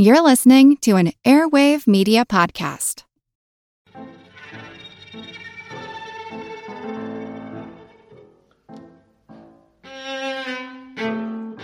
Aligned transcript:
You're 0.00 0.22
listening 0.22 0.76
to 0.82 0.94
an 0.94 1.10
Airwave 1.24 1.88
Media 1.88 2.24
Podcast. 2.24 3.02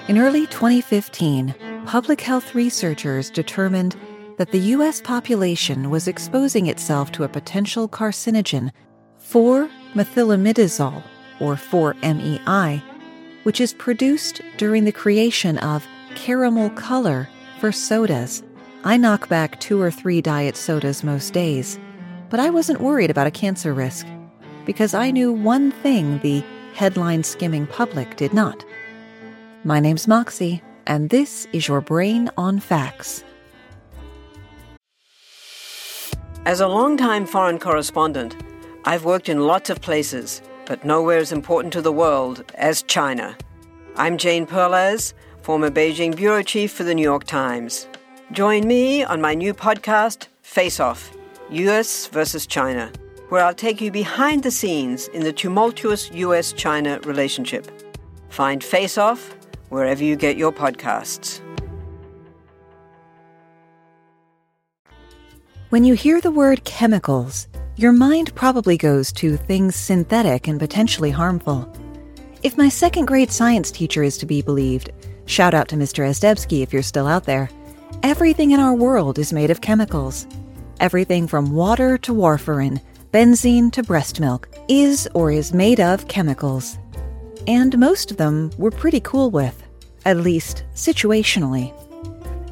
In 0.08 0.18
early 0.18 0.48
2015, 0.48 1.54
public 1.86 2.20
health 2.20 2.56
researchers 2.56 3.30
determined 3.30 3.94
that 4.38 4.50
the 4.50 4.58
U.S. 4.58 5.00
population 5.00 5.88
was 5.88 6.08
exposing 6.08 6.66
itself 6.66 7.12
to 7.12 7.22
a 7.22 7.28
potential 7.28 7.88
carcinogen, 7.88 8.72
4-methylimidazole, 9.24 11.04
or 11.38 11.54
4-MeI, 11.54 12.82
which 13.44 13.60
is 13.60 13.72
produced 13.74 14.40
during 14.56 14.86
the 14.86 14.90
creation 14.90 15.56
of 15.58 15.86
caramel 16.16 16.70
color 16.70 17.28
for 17.64 17.72
sodas. 17.72 18.42
I 18.84 18.98
knock 18.98 19.30
back 19.30 19.58
two 19.58 19.80
or 19.80 19.90
three 19.90 20.20
diet 20.20 20.54
sodas 20.54 21.02
most 21.02 21.32
days, 21.32 21.78
but 22.28 22.38
I 22.38 22.50
wasn't 22.50 22.82
worried 22.82 23.10
about 23.10 23.26
a 23.26 23.30
cancer 23.30 23.72
risk 23.72 24.06
because 24.66 24.92
I 24.92 25.10
knew 25.10 25.32
one 25.32 25.70
thing 25.70 26.18
the 26.18 26.44
headline 26.74 27.22
skimming 27.22 27.66
public 27.66 28.16
did 28.16 28.34
not. 28.34 28.62
My 29.64 29.80
name's 29.80 30.06
Moxie, 30.06 30.62
and 30.86 31.08
this 31.08 31.48
is 31.54 31.66
your 31.66 31.80
Brain 31.80 32.28
on 32.36 32.60
Facts. 32.60 33.24
As 36.44 36.60
a 36.60 36.68
longtime 36.68 37.24
foreign 37.24 37.58
correspondent, 37.58 38.36
I've 38.84 39.06
worked 39.06 39.30
in 39.30 39.46
lots 39.46 39.70
of 39.70 39.80
places, 39.80 40.42
but 40.66 40.84
nowhere 40.84 41.16
as 41.16 41.32
important 41.32 41.72
to 41.72 41.80
the 41.80 41.92
world 41.92 42.44
as 42.56 42.82
China. 42.82 43.34
I'm 43.96 44.18
Jane 44.18 44.44
Perlez, 44.44 45.14
former 45.44 45.70
Beijing 45.70 46.16
bureau 46.16 46.42
chief 46.42 46.72
for 46.72 46.84
the 46.84 46.94
New 46.94 47.02
York 47.02 47.24
Times. 47.24 47.86
Join 48.32 48.66
me 48.66 49.04
on 49.04 49.20
my 49.20 49.34
new 49.34 49.52
podcast, 49.52 50.28
Face 50.40 50.80
Off 50.80 51.14
US 51.50 52.06
versus 52.06 52.46
China, 52.46 52.90
where 53.28 53.44
I'll 53.44 53.54
take 53.54 53.78
you 53.82 53.90
behind 53.90 54.42
the 54.42 54.50
scenes 54.50 55.08
in 55.08 55.22
the 55.22 55.34
tumultuous 55.34 56.10
US 56.12 56.54
China 56.54 56.98
relationship. 57.00 57.70
Find 58.30 58.64
Face 58.64 58.96
Off 58.96 59.36
wherever 59.68 60.02
you 60.02 60.16
get 60.16 60.38
your 60.38 60.50
podcasts. 60.50 61.42
When 65.68 65.84
you 65.84 65.92
hear 65.92 66.22
the 66.22 66.30
word 66.30 66.64
chemicals, 66.64 67.48
your 67.76 67.92
mind 67.92 68.34
probably 68.34 68.78
goes 68.78 69.12
to 69.12 69.36
things 69.36 69.76
synthetic 69.76 70.48
and 70.48 70.58
potentially 70.58 71.10
harmful. 71.10 71.70
If 72.42 72.56
my 72.56 72.70
second 72.70 73.04
grade 73.04 73.30
science 73.30 73.70
teacher 73.70 74.02
is 74.02 74.16
to 74.18 74.26
be 74.26 74.40
believed, 74.40 74.90
shout 75.26 75.54
out 75.54 75.68
to 75.68 75.76
Mr. 75.76 76.08
Esdebsky 76.08 76.62
if 76.62 76.72
you're 76.72 76.82
still 76.82 77.06
out 77.06 77.24
there, 77.24 77.50
everything 78.02 78.50
in 78.50 78.60
our 78.60 78.74
world 78.74 79.18
is 79.18 79.32
made 79.32 79.50
of 79.50 79.60
chemicals. 79.60 80.26
Everything 80.80 81.26
from 81.26 81.52
water 81.52 81.96
to 81.98 82.12
warfarin, 82.12 82.80
benzene 83.12 83.72
to 83.72 83.82
breast 83.82 84.20
milk, 84.20 84.48
is 84.68 85.08
or 85.14 85.30
is 85.30 85.54
made 85.54 85.80
of 85.80 86.08
chemicals. 86.08 86.78
And 87.46 87.78
most 87.78 88.10
of 88.10 88.16
them 88.16 88.50
we're 88.58 88.70
pretty 88.70 89.00
cool 89.00 89.30
with, 89.30 89.62
at 90.04 90.16
least 90.16 90.64
situationally. 90.74 91.72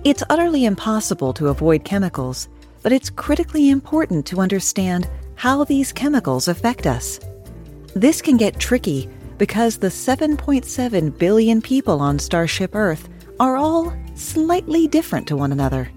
It's 0.05 0.23
utterly 0.31 0.65
impossible 0.65 1.33
to 1.35 1.49
avoid 1.49 1.85
chemicals, 1.85 2.49
but 2.83 2.93
it's 2.93 3.11
critically 3.11 3.71
important 3.71 4.27
to 4.27 4.41
understand 4.41 5.09
how 5.37 5.65
these 5.65 5.93
chemicals 5.93 6.49
affect 6.49 6.87
us. 6.87 7.21
This 7.95 8.23
can 8.23 8.37
get 8.37 8.59
tricky 8.59 9.09
because 9.39 9.79
the 9.79 9.89
7.7 9.89 11.19
billion 11.19 11.63
people 11.63 12.01
on 12.01 12.19
Starship 12.19 12.75
Earth 12.75 13.09
are 13.41 13.57
all 13.57 13.93
slightly 14.15 14.87
different 14.87 15.27
to 15.29 15.37
one 15.37 15.53
another. 15.53 15.91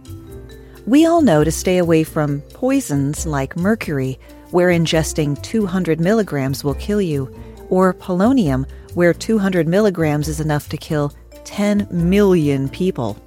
We 0.87 1.05
all 1.05 1.21
know 1.21 1.43
to 1.43 1.51
stay 1.51 1.79
away 1.79 2.03
from 2.03 2.41
poisons 2.53 3.25
like 3.25 3.57
mercury, 3.57 4.19
where 4.51 4.69
ingesting 4.69 5.41
200 5.41 5.99
milligrams 5.99 6.63
will 6.63 6.75
kill 6.75 7.01
you, 7.01 7.33
or 7.69 7.93
polonium, 7.93 8.69
where 8.93 9.13
200 9.13 9.67
milligrams 9.67 10.27
is 10.27 10.39
enough 10.39 10.69
to 10.69 10.77
kill 10.77 11.13
10 11.43 11.87
million 11.91 12.69
people. 12.69 13.17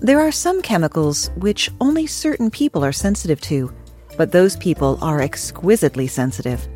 There 0.00 0.20
are 0.20 0.32
some 0.32 0.62
chemicals 0.62 1.30
which 1.36 1.70
only 1.80 2.06
certain 2.06 2.50
people 2.50 2.84
are 2.84 2.92
sensitive 2.92 3.40
to, 3.42 3.72
but 4.16 4.32
those 4.32 4.56
people 4.56 4.98
are 5.02 5.20
exquisitely 5.20 6.06
sensitive. 6.06 6.66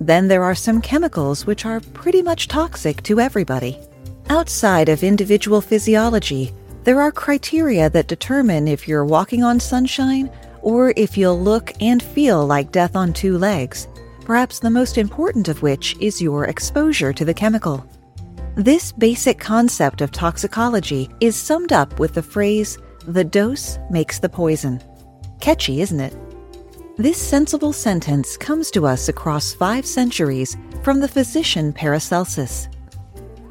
Then 0.00 0.28
there 0.28 0.42
are 0.42 0.54
some 0.54 0.80
chemicals 0.80 1.46
which 1.46 1.66
are 1.66 1.80
pretty 1.80 2.22
much 2.22 2.48
toxic 2.48 3.02
to 3.02 3.20
everybody. 3.20 3.78
Outside 4.30 4.88
of 4.88 5.02
individual 5.02 5.60
physiology, 5.60 6.52
there 6.84 7.00
are 7.00 7.12
criteria 7.12 7.90
that 7.90 8.06
determine 8.06 8.66
if 8.66 8.88
you're 8.88 9.04
walking 9.04 9.44
on 9.44 9.60
sunshine 9.60 10.30
or 10.62 10.94
if 10.96 11.18
you'll 11.18 11.38
look 11.38 11.72
and 11.80 12.02
feel 12.02 12.46
like 12.46 12.72
death 12.72 12.96
on 12.96 13.12
two 13.12 13.36
legs, 13.36 13.88
perhaps 14.24 14.58
the 14.58 14.70
most 14.70 14.96
important 14.96 15.48
of 15.48 15.62
which 15.62 15.96
is 16.00 16.22
your 16.22 16.46
exposure 16.46 17.12
to 17.12 17.24
the 17.24 17.34
chemical. 17.34 17.86
This 18.54 18.92
basic 18.92 19.38
concept 19.38 20.00
of 20.00 20.10
toxicology 20.10 21.10
is 21.20 21.36
summed 21.36 21.72
up 21.72 21.98
with 21.98 22.14
the 22.14 22.22
phrase, 22.22 22.78
the 23.06 23.24
dose 23.24 23.78
makes 23.90 24.18
the 24.18 24.28
poison. 24.28 24.82
Catchy, 25.40 25.80
isn't 25.80 26.00
it? 26.00 26.14
This 27.00 27.16
sensible 27.16 27.72
sentence 27.72 28.36
comes 28.36 28.70
to 28.72 28.84
us 28.84 29.08
across 29.08 29.54
five 29.54 29.86
centuries 29.86 30.58
from 30.82 31.00
the 31.00 31.08
physician 31.08 31.72
Paracelsus. 31.72 32.68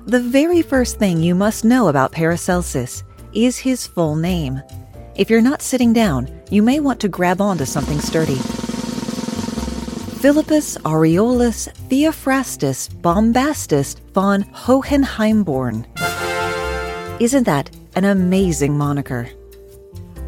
The 0.05 0.19
very 0.19 0.61
first 0.61 0.99
thing 0.99 1.19
you 1.23 1.33
must 1.33 1.65
know 1.65 1.87
about 1.87 2.11
Paracelsus 2.11 3.01
is 3.33 3.57
his 3.57 3.87
full 3.87 4.15
name. 4.15 4.61
If 5.15 5.31
you're 5.31 5.41
not 5.41 5.63
sitting 5.63 5.93
down, 5.93 6.29
you 6.51 6.61
may 6.61 6.79
want 6.79 6.99
to 6.99 7.07
grab 7.07 7.41
onto 7.41 7.65
something 7.65 7.99
sturdy. 7.99 8.35
Philippus 10.21 10.77
Aureolus 10.85 11.69
Theophrastus 11.89 12.87
Bombastus 13.01 13.95
von 14.13 14.43
Hohenheimborn. 14.43 15.87
Isn't 17.19 17.45
that 17.45 17.71
an 17.95 18.05
amazing 18.05 18.77
moniker? 18.77 19.27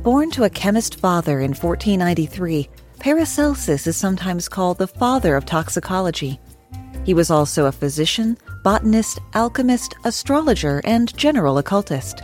Born 0.02 0.32
to 0.32 0.46
a 0.46 0.50
chemist 0.50 0.96
father 0.96 1.40
in 1.40 1.54
1493, 1.54 2.68
Paracelsus 3.02 3.88
is 3.88 3.98
sometimes 3.98 4.48
called 4.48 4.78
the 4.78 4.86
father 4.86 5.36
of 5.36 5.44
toxicology. 5.44 6.40
He 7.04 7.16
was 7.16 7.32
also 7.32 7.66
a 7.66 7.72
physician, 7.72 8.38
botanist, 8.64 9.18
alchemist, 9.34 9.96
astrologer, 10.06 10.82
and 10.84 11.12
general 11.18 11.58
occultist. 11.58 12.22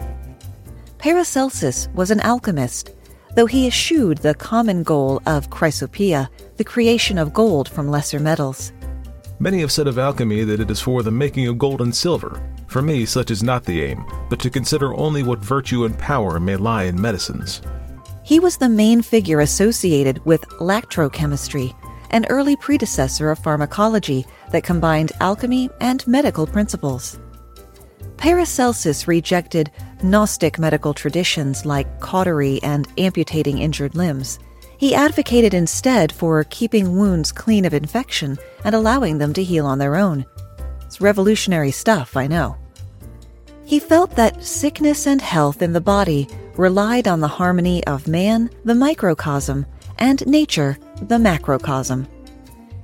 Paracelsus 0.99 1.89
was 1.95 2.11
an 2.11 2.21
alchemist 2.21 2.91
though 3.37 3.45
he 3.45 3.67
eschewed 3.67 4.17
the 4.17 4.33
common 4.33 4.81
goal 4.81 5.21
of 5.27 5.51
chrysopoeia, 5.51 6.27
the 6.57 6.63
creation 6.63 7.19
of 7.19 7.33
gold 7.35 7.69
from 7.69 7.87
lesser 7.87 8.19
metals. 8.19 8.71
Many 9.37 9.59
have 9.59 9.71
said 9.71 9.87
of 9.87 9.99
alchemy 9.99 10.43
that 10.43 10.59
it 10.59 10.71
is 10.71 10.81
for 10.81 11.03
the 11.03 11.11
making 11.11 11.47
of 11.47 11.59
gold 11.59 11.81
and 11.81 11.95
silver. 11.95 12.41
For 12.65 12.81
me, 12.81 13.05
such 13.05 13.29
is 13.29 13.43
not 13.43 13.63
the 13.63 13.83
aim, 13.83 14.03
but 14.31 14.39
to 14.39 14.49
consider 14.49 14.95
only 14.95 15.21
what 15.21 15.37
virtue 15.37 15.85
and 15.85 15.95
power 15.99 16.39
may 16.39 16.55
lie 16.55 16.85
in 16.85 16.99
medicines. 16.99 17.61
He 18.27 18.41
was 18.41 18.57
the 18.57 18.67
main 18.67 19.01
figure 19.01 19.39
associated 19.39 20.19
with 20.25 20.41
iatrochemistry, 20.59 21.73
an 22.09 22.25
early 22.25 22.57
predecessor 22.57 23.31
of 23.31 23.39
pharmacology 23.39 24.25
that 24.51 24.65
combined 24.65 25.13
alchemy 25.21 25.69
and 25.79 26.05
medical 26.05 26.45
principles. 26.45 27.21
Paracelsus 28.17 29.07
rejected 29.07 29.71
Gnostic 30.03 30.59
medical 30.59 30.93
traditions 30.93 31.65
like 31.65 32.01
cautery 32.01 32.59
and 32.63 32.85
amputating 32.97 33.59
injured 33.59 33.95
limbs. 33.95 34.39
He 34.77 34.93
advocated 34.93 35.53
instead 35.53 36.11
for 36.11 36.43
keeping 36.49 36.97
wounds 36.97 37.31
clean 37.31 37.63
of 37.63 37.73
infection 37.73 38.37
and 38.65 38.75
allowing 38.75 39.19
them 39.19 39.31
to 39.35 39.43
heal 39.43 39.65
on 39.65 39.79
their 39.79 39.95
own. 39.95 40.25
It's 40.81 40.99
revolutionary 40.99 41.71
stuff, 41.71 42.17
I 42.17 42.27
know. 42.27 42.57
He 43.67 43.79
felt 43.79 44.15
that 44.15 44.45
sickness 44.45 45.07
and 45.07 45.21
health 45.21 45.61
in 45.61 45.73
the 45.73 45.81
body 45.81 46.29
relied 46.55 47.05
on 47.05 47.19
the 47.19 47.27
harmony 47.27 47.85
of 47.85 48.07
man, 48.07 48.49
the 48.63 48.73
microcosm, 48.73 49.65
and 49.99 50.25
nature, 50.25 50.77
the 51.01 51.19
macrocosm. 51.19 52.07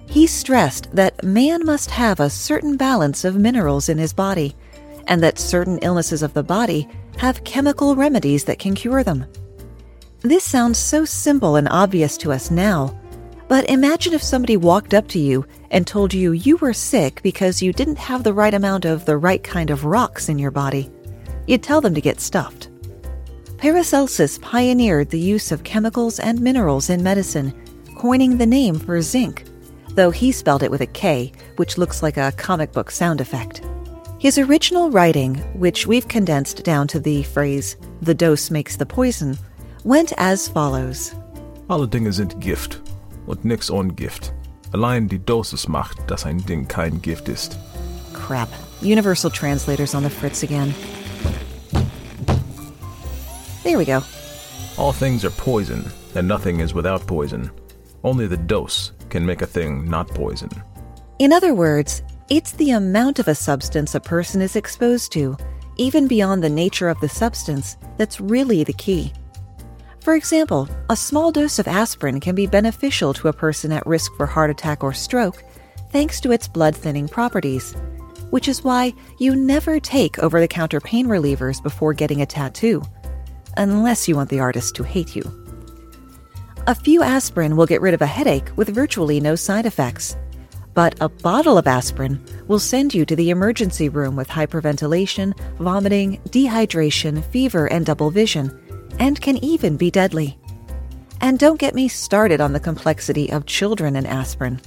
He 0.08 0.28
stressed 0.28 0.94
that 0.94 1.24
man 1.24 1.66
must 1.66 1.90
have 1.90 2.20
a 2.20 2.30
certain 2.30 2.76
balance 2.76 3.24
of 3.24 3.38
minerals 3.38 3.88
in 3.88 3.98
his 3.98 4.12
body, 4.12 4.58
and 5.08 5.24
that 5.24 5.40
certain 5.40 5.80
illnesses 5.84 6.22
of 6.22 6.34
the 6.34 6.44
body 6.44 6.90
have 7.16 7.46
chemical 7.46 7.96
remedies 7.96 8.44
that 8.44 8.60
can 8.60 8.76
cure 8.76 9.06
them. 9.06 9.26
This 10.20 10.44
sounds 10.44 10.78
so 10.78 11.06
simple 11.06 11.56
and 11.56 11.70
obvious 11.70 12.18
to 12.18 12.34
us 12.34 12.52
now, 12.52 13.00
but 13.48 13.70
imagine 13.70 14.14
if 14.14 14.24
somebody 14.24 14.58
walked 14.58 14.94
up 14.94 15.08
to 15.10 15.20
you 15.20 15.46
and 15.72 15.86
told 15.86 16.14
you 16.14 16.32
you 16.32 16.58
were 16.58 16.74
sick 16.74 17.22
because 17.24 17.62
you 17.62 17.74
didn't 17.74 17.98
have 17.98 18.24
the 18.24 18.34
right 18.34 18.54
amount 18.54 18.86
of 18.86 19.06
the 19.06 19.18
right 19.18 19.44
kind 19.44 19.70
of 19.70 19.86
rocks 19.86 20.30
in 20.30 20.40
your 20.40 20.52
body. 20.52 20.90
You'd 21.48 21.64
tell 21.64 21.82
them 21.82 21.94
to 21.96 22.02
get 22.02 22.22
stuffed. 22.22 22.70
Paracelsus 23.58 24.38
pioneered 24.40 25.10
the 25.10 25.20
use 25.20 25.52
of 25.52 25.64
chemicals 25.64 26.20
and 26.20 26.42
minerals 26.42 26.90
in 26.90 27.04
medicine, 27.04 27.54
coining 27.96 28.38
the 28.38 28.46
name 28.46 28.80
for 28.80 29.02
zinc, 29.02 29.46
though 29.90 30.12
he 30.12 30.32
spelled 30.32 30.64
it 30.64 30.72
with 30.72 30.82
a 30.82 30.88
K, 30.88 31.32
which 31.56 31.78
looks 31.78 32.04
like 32.04 32.18
a 32.18 32.34
comic 32.34 32.72
book 32.72 32.92
sound 32.92 33.22
effect. 33.22 33.62
His 34.20 34.38
original 34.38 34.90
writing, 34.90 35.36
which 35.58 35.86
we've 35.86 36.08
condensed 36.08 36.64
down 36.64 36.88
to 36.90 37.00
the 37.00 37.24
phrase, 37.24 37.78
the 38.02 38.14
dose 38.14 38.50
makes 38.50 38.76
the 38.78 38.86
poison, 38.86 39.38
went 39.84 40.14
as 40.18 40.48
follows 40.48 41.14
Alle 41.70 41.88
Dinge 41.88 42.12
sind 42.14 42.40
Gift 42.40 42.83
und 43.28 43.46
nix 43.46 43.70
ohne 43.70 43.94
Gift. 43.94 44.34
Allein 44.72 45.08
die 45.08 45.20
Dosis 45.20 45.68
macht, 45.68 45.98
dass 46.10 46.26
ein 46.26 46.44
Ding 46.46 46.68
kein 46.68 47.02
Gift 47.02 47.30
ist. 47.30 47.58
Crap. 48.14 48.50
Universal 48.82 49.32
Translators 49.32 49.96
on 49.96 50.04
the 50.04 50.10
fritz 50.10 50.44
again. 50.44 50.74
There 53.64 53.78
we 53.78 53.86
go. 53.86 54.04
All 54.78 54.92
things 54.92 55.24
are 55.24 55.32
poison, 55.32 55.86
and 56.16 56.28
nothing 56.28 56.60
is 56.60 56.74
without 56.74 57.06
poison. 57.08 57.52
Only 58.04 58.28
the 58.28 58.38
dose 58.38 58.92
can 59.10 59.26
make 59.26 59.42
a 59.42 59.48
thing 59.48 59.90
not 59.90 60.08
poison. 60.10 60.50
In 61.20 61.32
other 61.32 61.54
words, 61.54 62.02
it's 62.30 62.54
the 62.54 62.72
amount 62.72 63.20
of 63.20 63.28
a 63.28 63.36
substance 63.36 63.96
a 63.96 64.00
person 64.00 64.42
is 64.42 64.56
exposed 64.56 65.12
to, 65.14 65.38
even 65.78 66.08
beyond 66.08 66.44
the 66.44 66.50
nature 66.50 66.90
of 66.90 67.00
the 67.00 67.10
substance, 67.10 67.78
that's 67.98 68.20
really 68.20 68.64
the 68.64 68.74
key. 68.74 69.14
For 70.04 70.16
example, 70.16 70.68
a 70.90 70.98
small 70.98 71.32
dose 71.32 71.60
of 71.60 71.68
aspirin 71.68 72.20
can 72.20 72.36
be 72.36 72.46
beneficial 72.46 73.14
to 73.14 73.30
a 73.30 73.34
person 73.34 73.72
at 73.72 73.88
risk 73.88 74.14
for 74.18 74.26
heart 74.26 74.50
attack 74.50 74.84
or 74.84 74.92
stroke 74.92 75.42
thanks 75.92 76.20
to 76.20 76.32
its 76.34 76.46
blood 76.46 76.76
thinning 76.76 77.08
properties, 77.08 77.74
which 78.30 78.50
is 78.50 78.66
why 78.66 78.94
you 79.18 79.34
never 79.34 79.80
take 79.80 80.20
over 80.20 80.42
the 80.42 80.48
counter 80.48 80.82
pain 80.82 81.08
relievers 81.08 81.64
before 81.64 81.94
getting 81.94 82.22
a 82.22 82.26
tattoo, 82.26 82.84
unless 83.56 84.06
you 84.10 84.18
want 84.18 84.30
the 84.30 84.42
artist 84.42 84.76
to 84.76 84.84
hate 84.84 85.16
you. 85.16 85.24
A 86.68 86.76
few 86.76 87.02
aspirin 87.02 87.56
will 87.56 87.66
get 87.66 87.82
rid 87.82 87.94
of 87.94 88.02
a 88.02 88.06
headache 88.06 88.52
with 88.58 88.76
virtually 88.76 89.22
no 89.22 89.36
side 89.36 89.66
effects 89.66 90.18
but 90.74 90.96
a 91.02 91.10
bottle 91.10 91.58
of 91.58 91.68
aspirin 91.68 92.24
will 92.48 92.60
send 92.60 92.94
you 92.94 93.06
to 93.06 93.16
the 93.16 93.30
emergency 93.30 93.90
room 93.90 94.16
with 94.16 94.28
hyperventilation, 94.28 95.38
vomiting, 95.58 96.20
dehydration, 96.30 97.24
fever, 97.26 97.68
and 97.68 97.86
double 97.86 98.10
vision, 98.10 98.60
and 99.00 99.20
can 99.22 99.38
even 99.44 99.78
be 99.78 99.92
deadly. 99.92 100.38
And 101.22 101.40
don't 101.40 101.60
get 101.60 101.74
me 101.74 101.88
started 101.88 102.42
on 102.42 102.54
the 102.54 102.60
complexity 102.60 103.32
of 103.32 103.46
children 103.46 103.96
and 103.96 104.06
aspirin. 104.06 104.60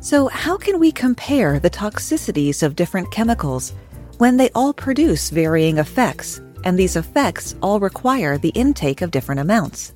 So, 0.00 0.28
how 0.28 0.56
can 0.56 0.78
we 0.78 0.92
compare 0.92 1.58
the 1.58 1.70
toxicities 1.70 2.62
of 2.62 2.76
different 2.76 3.10
chemicals 3.10 3.72
when 4.18 4.36
they 4.36 4.50
all 4.54 4.72
produce 4.72 5.30
varying 5.30 5.78
effects, 5.78 6.40
and 6.64 6.78
these 6.78 6.96
effects 6.96 7.56
all 7.62 7.78
require 7.80 8.38
the 8.38 8.50
intake 8.50 9.02
of 9.02 9.10
different 9.10 9.40
amounts? 9.40 9.94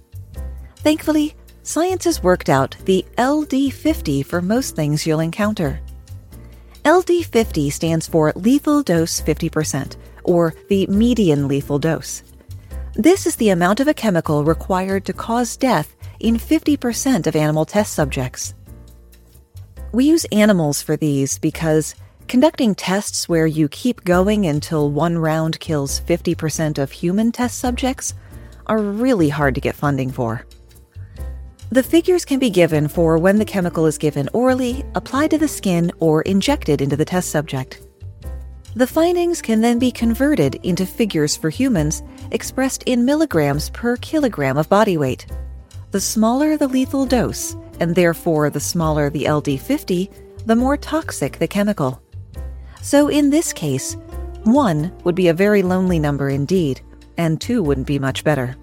Thankfully, 0.77 1.35
science 1.63 2.05
has 2.05 2.23
worked 2.23 2.49
out 2.49 2.77
the 2.85 3.05
LD50 3.17 4.27
for 4.27 4.43
most 4.43 4.75
things 4.77 5.07
you'll 5.07 5.21
encounter. 5.21 5.81
LD50 6.85 7.73
stands 7.73 8.09
for 8.09 8.33
lethal 8.35 8.83
dose 8.83 9.21
50%, 9.21 9.97
or 10.25 10.55
the 10.69 10.87
median 10.89 11.47
lethal 11.47 11.79
dose. 11.79 12.25
This 12.95 13.27
is 13.27 13.37
the 13.37 13.49
amount 13.49 13.81
of 13.81 13.89
a 13.89 13.95
chemical 13.95 14.45
required 14.45 15.07
to 15.07 15.15
cause 15.15 15.57
death 15.57 15.97
in 16.21 16.37
50% 16.37 17.27
of 17.27 17.35
animal 17.35 17.65
test 17.65 17.95
subjects. 17.95 18.53
We 19.93 20.05
use 20.05 20.27
animals 20.31 20.83
for 20.83 20.99
these 20.99 21.39
because 21.39 21.95
conducting 22.29 22.75
tests 22.75 23.31
where 23.31 23.47
you 23.47 23.71
keep 23.71 24.05
going 24.05 24.45
until 24.45 24.91
one 24.91 25.17
round 25.17 25.59
kills 25.59 26.03
50% 26.03 26.77
of 26.77 26.93
human 26.93 27.33
test 27.33 27.59
subjects 27.59 28.13
are 28.67 28.79
really 28.79 29.31
hard 29.31 29.55
to 29.55 29.63
get 29.63 29.75
funding 29.75 30.11
for. 30.11 30.45
The 31.71 31.83
figures 31.83 32.27
can 32.27 32.39
be 32.39 32.51
given 32.51 32.89
for 32.89 33.17
when 33.17 33.39
the 33.39 33.47
chemical 33.47 33.87
is 33.87 33.97
given 33.97 34.29
orally, 34.35 34.85
applied 34.95 35.31
to 35.31 35.39
the 35.39 35.49
skin, 35.49 35.91
or 35.99 36.21
injected 36.23 36.83
into 36.83 36.97
the 36.97 37.07
test 37.07 37.31
subject. 37.31 37.81
The 38.75 38.87
findings 38.87 39.43
can 39.43 39.61
then 39.61 39.79
be 39.79 39.91
converted 39.91 40.55
into 40.63 40.87
figures 40.87 41.37
for 41.37 41.51
humans 41.51 42.03
expressed 42.31 42.83
in 42.85 43.05
milligrams 43.05 43.69
per 43.71 43.99
kilogram 43.99 44.57
of 44.57 44.71
body 44.71 44.97
weight. 44.97 45.27
The 45.91 46.01
smaller 46.01 46.57
the 46.57 46.69
lethal 46.69 47.05
dose, 47.05 47.55
and 47.81 47.95
therefore 47.95 48.49
the 48.49 48.61
smaller 48.61 49.11
the 49.11 49.25
LD50, 49.25 50.11
the 50.47 50.57
more 50.57 50.79
toxic 50.79 51.39
the 51.39 51.47
chemical. 51.47 52.03
So 52.81 53.09
in 53.09 53.29
this 53.29 53.53
case, 53.53 53.95
1 54.45 55.01
would 55.05 55.15
be 55.15 55.29
a 55.29 55.35
very 55.35 55.63
lonely 55.63 55.99
number 55.99 56.31
indeed, 56.31 56.81
and 57.19 57.39
2 57.43 57.63
wouldn't 57.63 57.87
be 57.87 57.99
much 57.99 58.25
better. 58.25 58.57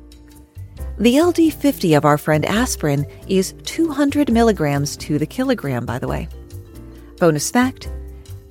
The 0.97 1.15
LD50 1.15 1.95
of 1.95 2.03
our 2.03 2.17
friend 2.17 2.45
aspirin 2.45 3.05
is 3.27 3.53
200 3.63 4.31
milligrams 4.31 4.97
to 4.97 5.19
the 5.19 5.27
kilogram, 5.27 5.85
by 5.85 5.99
the 5.99 6.07
way. 6.07 6.27
Bonus 7.19 7.51
fact 7.51 7.91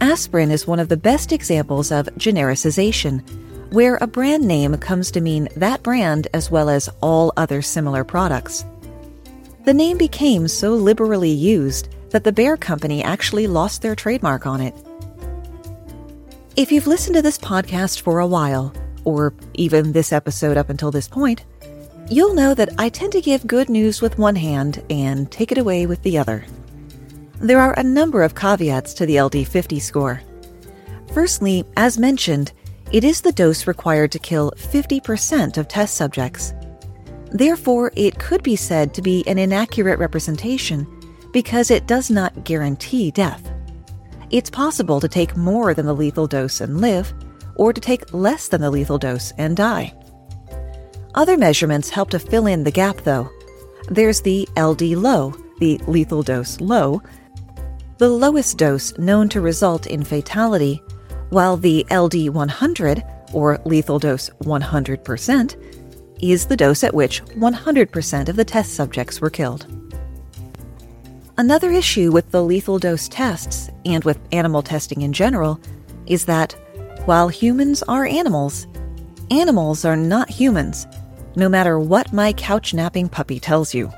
aspirin 0.01 0.51
is 0.51 0.67
one 0.67 0.81
of 0.81 0.89
the 0.89 0.97
best 0.97 1.33
examples 1.33 1.91
of 1.91 2.07
genericization, 2.17 3.23
where 3.73 3.97
a 3.97 4.07
brand 4.07 4.47
name 4.47 4.77
comes 4.77 5.11
to 5.11 5.21
mean 5.21 5.49
that 5.57 5.83
brand 5.83 6.29
as 6.33 6.51
well 6.51 6.69
as 6.69 6.89
all 7.01 7.33
other 7.37 7.61
similar 7.63 8.05
products. 8.05 8.65
The 9.65 9.75
name 9.75 9.99
became 9.99 10.49
so 10.49 10.75
liberally 10.75 11.31
used 11.31 11.89
that 12.11 12.25
the 12.25 12.33
Bayer 12.33 12.57
Company 12.57 13.03
actually 13.03 13.47
lost 13.47 13.83
their 13.83 13.95
trademark 13.95 14.47
on 14.47 14.61
it. 14.61 14.75
If 16.57 16.73
you've 16.73 16.87
listened 16.87 17.17
to 17.17 17.23
this 17.23 17.39
podcast 17.39 18.01
for 18.01 18.21
a 18.21 18.27
while, 18.27 18.73
or 19.05 19.35
even 19.55 19.93
this 19.93 20.13
episode 20.13 20.57
up 20.57 20.71
until 20.71 20.91
this 20.91 21.09
point, 21.09 21.45
you'll 22.11 22.35
know 22.35 22.55
that 22.55 22.71
I 22.79 22.89
tend 22.89 23.13
to 23.13 23.21
give 23.21 23.47
good 23.47 23.69
news 23.69 24.01
with 24.01 24.19
one 24.19 24.37
hand 24.37 24.83
and 24.89 25.31
take 25.31 25.53
it 25.53 25.59
away 25.59 25.87
with 25.87 26.03
the 26.03 26.19
other. 26.19 26.45
There 27.41 27.61
are 27.61 27.75
a 27.75 27.85
number 27.85 28.25
of 28.25 28.35
caveats 28.35 28.93
to 28.95 29.07
the 29.07 29.17
LD50 29.17 29.81
score. 29.81 30.21
Firstly, 31.15 31.65
as 31.77 31.97
mentioned, 31.97 32.53
it 32.91 33.05
is 33.05 33.21
the 33.21 33.33
dose 33.33 33.69
required 33.69 34.11
to 34.13 34.19
kill 34.19 34.53
50% 34.57 35.57
of 35.57 35.69
test 35.69 35.95
subjects. 35.95 36.53
Therefore, 37.31 37.93
it 37.95 38.19
could 38.19 38.43
be 38.43 38.57
said 38.57 38.93
to 38.95 39.03
be 39.03 39.27
an 39.29 39.39
inaccurate 39.39 40.01
representation 40.01 40.87
because 41.33 41.71
it 41.71 41.87
does 41.87 42.11
not 42.11 42.45
guarantee 42.45 43.13
death. 43.13 43.49
It's 44.31 44.51
possible 44.51 44.99
to 44.99 45.09
take 45.09 45.37
more 45.37 45.75
than 45.75 45.87
the 45.87 45.95
lethal 45.95 46.27
dose 46.27 46.61
and 46.61 46.81
live, 46.81 47.15
or 47.55 47.73
to 47.73 47.81
take 47.81 48.13
less 48.13 48.49
than 48.49 48.61
the 48.61 48.71
lethal 48.71 48.99
dose 48.99 49.33
and 49.39 49.57
die. 49.57 49.95
Other 51.15 51.37
measurements 51.37 51.89
help 51.89 52.11
to 52.11 52.19
fill 52.19 52.47
in 52.47 52.65
the 52.65 52.71
gap, 52.71 52.99
though. 53.03 53.31
There's 53.89 54.23
the 54.23 54.49
LD 54.57 54.83
low, 54.99 55.35
the 55.61 55.79
lethal 55.87 56.23
dose 56.23 56.61
low, 56.61 57.03
the 57.99 58.09
lowest 58.09 58.57
dose 58.57 58.97
known 58.97 59.29
to 59.29 59.41
result 59.41 59.87
in 59.87 60.05
fatality, 60.05 60.83
while 61.31 61.57
the 61.57 61.85
LD 61.91 62.31
100, 62.31 63.05
or 63.33 63.61
lethal 63.65 63.99
dose 63.99 64.31
100%, 64.45 65.57
is 66.23 66.47
the 66.47 66.57
dose 66.57 66.83
at 66.83 66.95
which 66.95 67.23
100% 67.25 68.29
of 68.29 68.37
the 68.37 68.45
test 68.45 68.75
subjects 68.75 69.21
were 69.21 69.31
killed. 69.31 69.67
Another 71.37 71.71
issue 71.71 72.11
with 72.11 72.31
the 72.31 72.43
lethal 72.43 72.79
dose 72.79 73.09
tests, 73.09 73.71
and 73.85 74.03
with 74.05 74.19
animal 74.33 74.63
testing 74.63 75.03
in 75.03 75.13
general, 75.13 75.61
is 76.07 76.25
that 76.25 76.53
while 77.05 77.29
humans 77.29 77.83
are 77.85 78.07
animals, 78.07 78.67
animals 79.31 79.85
are 79.85 79.97
not 79.97 80.31
humans 80.31 80.87
no 81.39 81.49
matter 81.49 81.79
what 81.79 82.13
my 82.13 82.33
couch 82.33 82.75
napping 82.75 83.09
puppy 83.09 83.39
tells 83.39 83.73
you. 83.73 83.91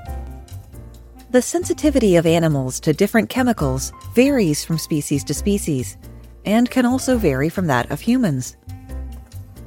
The 1.31 1.41
sensitivity 1.41 2.17
of 2.17 2.25
animals 2.25 2.81
to 2.81 2.91
different 2.91 3.29
chemicals 3.29 3.93
varies 4.13 4.65
from 4.65 4.77
species 4.77 5.23
to 5.23 5.33
species, 5.33 5.95
and 6.43 6.69
can 6.69 6.85
also 6.85 7.17
vary 7.17 7.47
from 7.47 7.67
that 7.67 7.89
of 7.89 8.01
humans. 8.01 8.57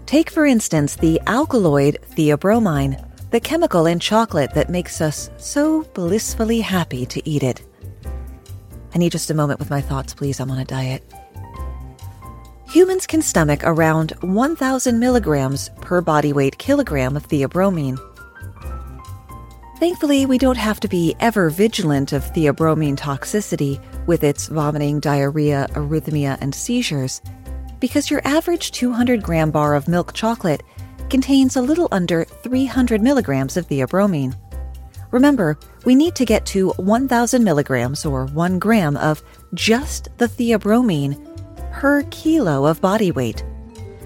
Take, 0.05 0.29
for 0.29 0.45
instance, 0.45 0.95
the 0.97 1.19
alkaloid 1.27 2.01
theobromine, 2.11 3.03
the 3.31 3.41
chemical 3.41 3.87
in 3.87 3.99
chocolate 3.99 4.53
that 4.53 4.69
makes 4.69 5.01
us 5.01 5.31
so 5.39 5.85
blissfully 5.95 6.61
happy 6.61 7.07
to 7.07 7.27
eat 7.27 7.43
it. 7.43 7.63
I 8.95 8.99
need 8.99 9.13
just 9.13 9.31
a 9.31 9.35
moment 9.35 9.59
with 9.59 9.71
my 9.71 9.81
thoughts, 9.81 10.13
please. 10.13 10.41
I'm 10.41 10.51
on 10.51 10.59
a 10.59 10.67
diet. 10.67 11.03
Humans 12.69 13.07
can 13.07 13.23
stomach 13.23 13.63
around 13.65 14.11
1,000 14.21 14.99
milligrams 14.99 15.71
per 15.81 16.03
body 16.03 16.35
weight 16.35 16.59
kilogram 16.59 17.17
of 17.17 17.27
theobromine. 17.27 17.99
Thankfully, 19.79 20.25
we 20.25 20.39
don't 20.39 20.57
have 20.57 20.79
to 20.81 20.89
be 20.89 21.17
ever 21.19 21.51
vigilant 21.51 22.13
of 22.13 22.25
theobromine 22.33 22.97
toxicity 22.97 23.83
with 24.07 24.23
its 24.23 24.47
vomiting, 24.47 25.01
diarrhea, 25.01 25.67
arrhythmia, 25.73 26.39
and 26.41 26.55
seizures, 26.55 27.21
because 27.81 28.09
your 28.09 28.23
average 28.25 28.71
200 28.71 29.23
gram 29.23 29.51
bar 29.51 29.75
of 29.75 29.89
milk 29.89 30.13
chocolate 30.13 30.63
contains 31.11 31.57
a 31.57 31.61
little 31.61 31.89
under 31.91 32.25
300 32.25 33.03
milligrams 33.03 33.57
of 33.57 33.67
theobromine. 33.67 34.35
Remember, 35.11 35.59
we 35.85 35.95
need 35.95 36.15
to 36.15 36.25
get 36.25 36.47
to 36.47 36.71
1,000 36.71 37.43
milligrams 37.43 38.07
or 38.07 38.27
1 38.27 38.59
gram 38.61 38.97
of 38.97 39.23
just 39.55 40.09
the 40.19 40.27
theobromine 40.27 41.15
per 41.73 42.05
kilo 42.05 42.65
of 42.65 42.81
body 42.81 43.11
weight. 43.11 43.45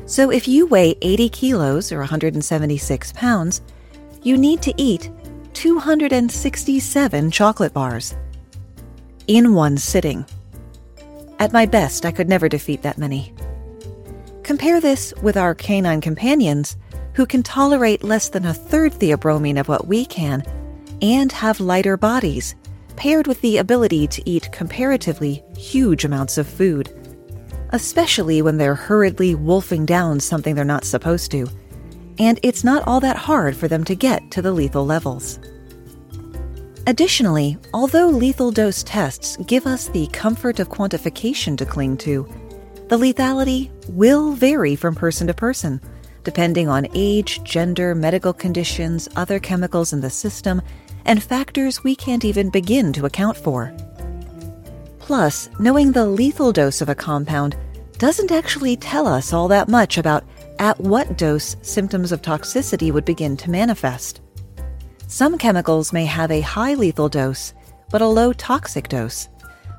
So 0.07 0.31
if 0.31 0.49
you 0.49 0.67
weigh 0.67 0.97
80 1.03 1.29
kilos 1.29 1.93
or 1.93 1.99
176 1.99 3.13
pounds, 3.13 3.61
you 4.23 4.37
need 4.39 4.63
to 4.63 4.75
eat 4.77 5.11
267 5.59 7.33
chocolate 7.33 7.75
bars 7.75 8.15
in 9.27 9.55
one 9.55 9.77
sitting. 9.77 10.25
At 11.41 11.53
my 11.53 11.67
best, 11.67 12.07
I 12.07 12.13
could 12.13 12.29
never 12.29 12.49
defeat 12.49 12.83
that 12.83 12.97
many. 12.97 13.35
Compare 14.45 14.81
this 14.81 15.13
with 15.21 15.37
our 15.37 15.57
canine 15.57 16.01
companions, 16.01 16.77
who 17.15 17.27
can 17.27 17.43
tolerate 17.43 18.05
less 18.05 18.29
than 18.29 18.47
a 18.47 18.55
third 18.55 18.93
theobromine 18.93 19.59
of 19.59 19.67
what 19.67 19.89
we 19.89 20.07
can 20.07 20.45
and 21.03 21.33
have 21.33 21.59
lighter 21.59 21.97
bodies, 21.97 22.55
paired 22.95 23.27
with 23.27 23.41
the 23.41 23.57
ability 23.57 24.07
to 24.07 24.31
eat 24.31 24.53
comparatively 24.53 25.43
huge 25.57 26.05
amounts 26.05 26.39
of 26.39 26.47
food, 26.47 26.89
especially 27.71 28.43
when 28.43 28.59
they're 28.59 28.77
hurriedly 28.77 29.35
wolfing 29.35 29.85
down 29.85 30.21
something 30.21 30.55
they're 30.55 30.65
not 30.65 30.85
supposed 30.85 31.33
to. 31.33 31.49
And 32.19 32.41
it's 32.43 32.65
not 32.65 32.87
all 32.87 33.01
that 33.01 33.17
hard 33.17 33.57
for 33.57 33.69
them 33.69 33.85
to 33.85 33.95
get 33.95 34.31
to 34.33 34.43
the 34.43 34.53
lethal 34.53 34.85
levels. 34.85 35.39
Additionally, 36.87 37.59
although 37.75 38.09
lethal 38.09 38.51
dose 38.51 38.83
tests 38.83 39.37
give 39.47 39.67
us 39.67 39.89
the 39.89 40.07
comfort 40.09 40.59
of 40.59 40.71
quantification 40.71 41.57
to 41.59 41.67
cling 41.67 41.97
to, 41.99 42.27
the 42.89 42.97
lethality 42.97 43.71
will 43.91 44.33
vary 44.33 44.75
from 44.75 44.95
person 44.95 45.27
to 45.27 45.35
person, 45.35 45.81
depending 46.25 46.69
on 46.69 46.89
age, 46.95 47.43
gender, 47.45 47.95
medical 47.95 48.33
conditions, 48.33 49.09
other 49.17 49.39
chemicals 49.39 49.93
in 49.93 50.01
the 50.01 50.09
system, 50.09 50.63
and 51.05 51.23
factors 51.23 51.85
we 51.85 51.95
can't 51.95 52.25
even 52.25 52.49
begin 52.49 52.93
to 52.95 53.05
account 53.05 53.37
for. 53.37 53.75
Plus, 54.99 55.51
knowing 55.59 55.93
the 55.93 56.07
lethal 56.07 56.53
dose 56.53 56.81
of 56.81 56.89
a 56.89 56.95
compound 56.95 57.57
doesn't 57.99 58.33
actually 58.33 58.77
tell 58.77 59.07
us 59.07 59.33
all 59.33 59.49
that 59.49 59.69
much 59.69 59.99
about 59.99 60.25
at 60.59 60.81
what 60.81 61.17
dose 61.17 61.57
symptoms 61.63 62.13
of 62.13 62.23
toxicity 62.23 62.93
would 62.93 63.05
begin 63.05 63.37
to 63.37 63.51
manifest. 63.51 64.21
Some 65.07 65.39
chemicals 65.39 65.93
may 65.93 66.05
have 66.05 66.31
a 66.31 66.41
high 66.41 66.75
lethal 66.75 67.09
dose, 67.09 67.55
but 67.91 68.03
a 68.03 68.07
low 68.07 68.33
toxic 68.33 68.89
dose, 68.89 69.29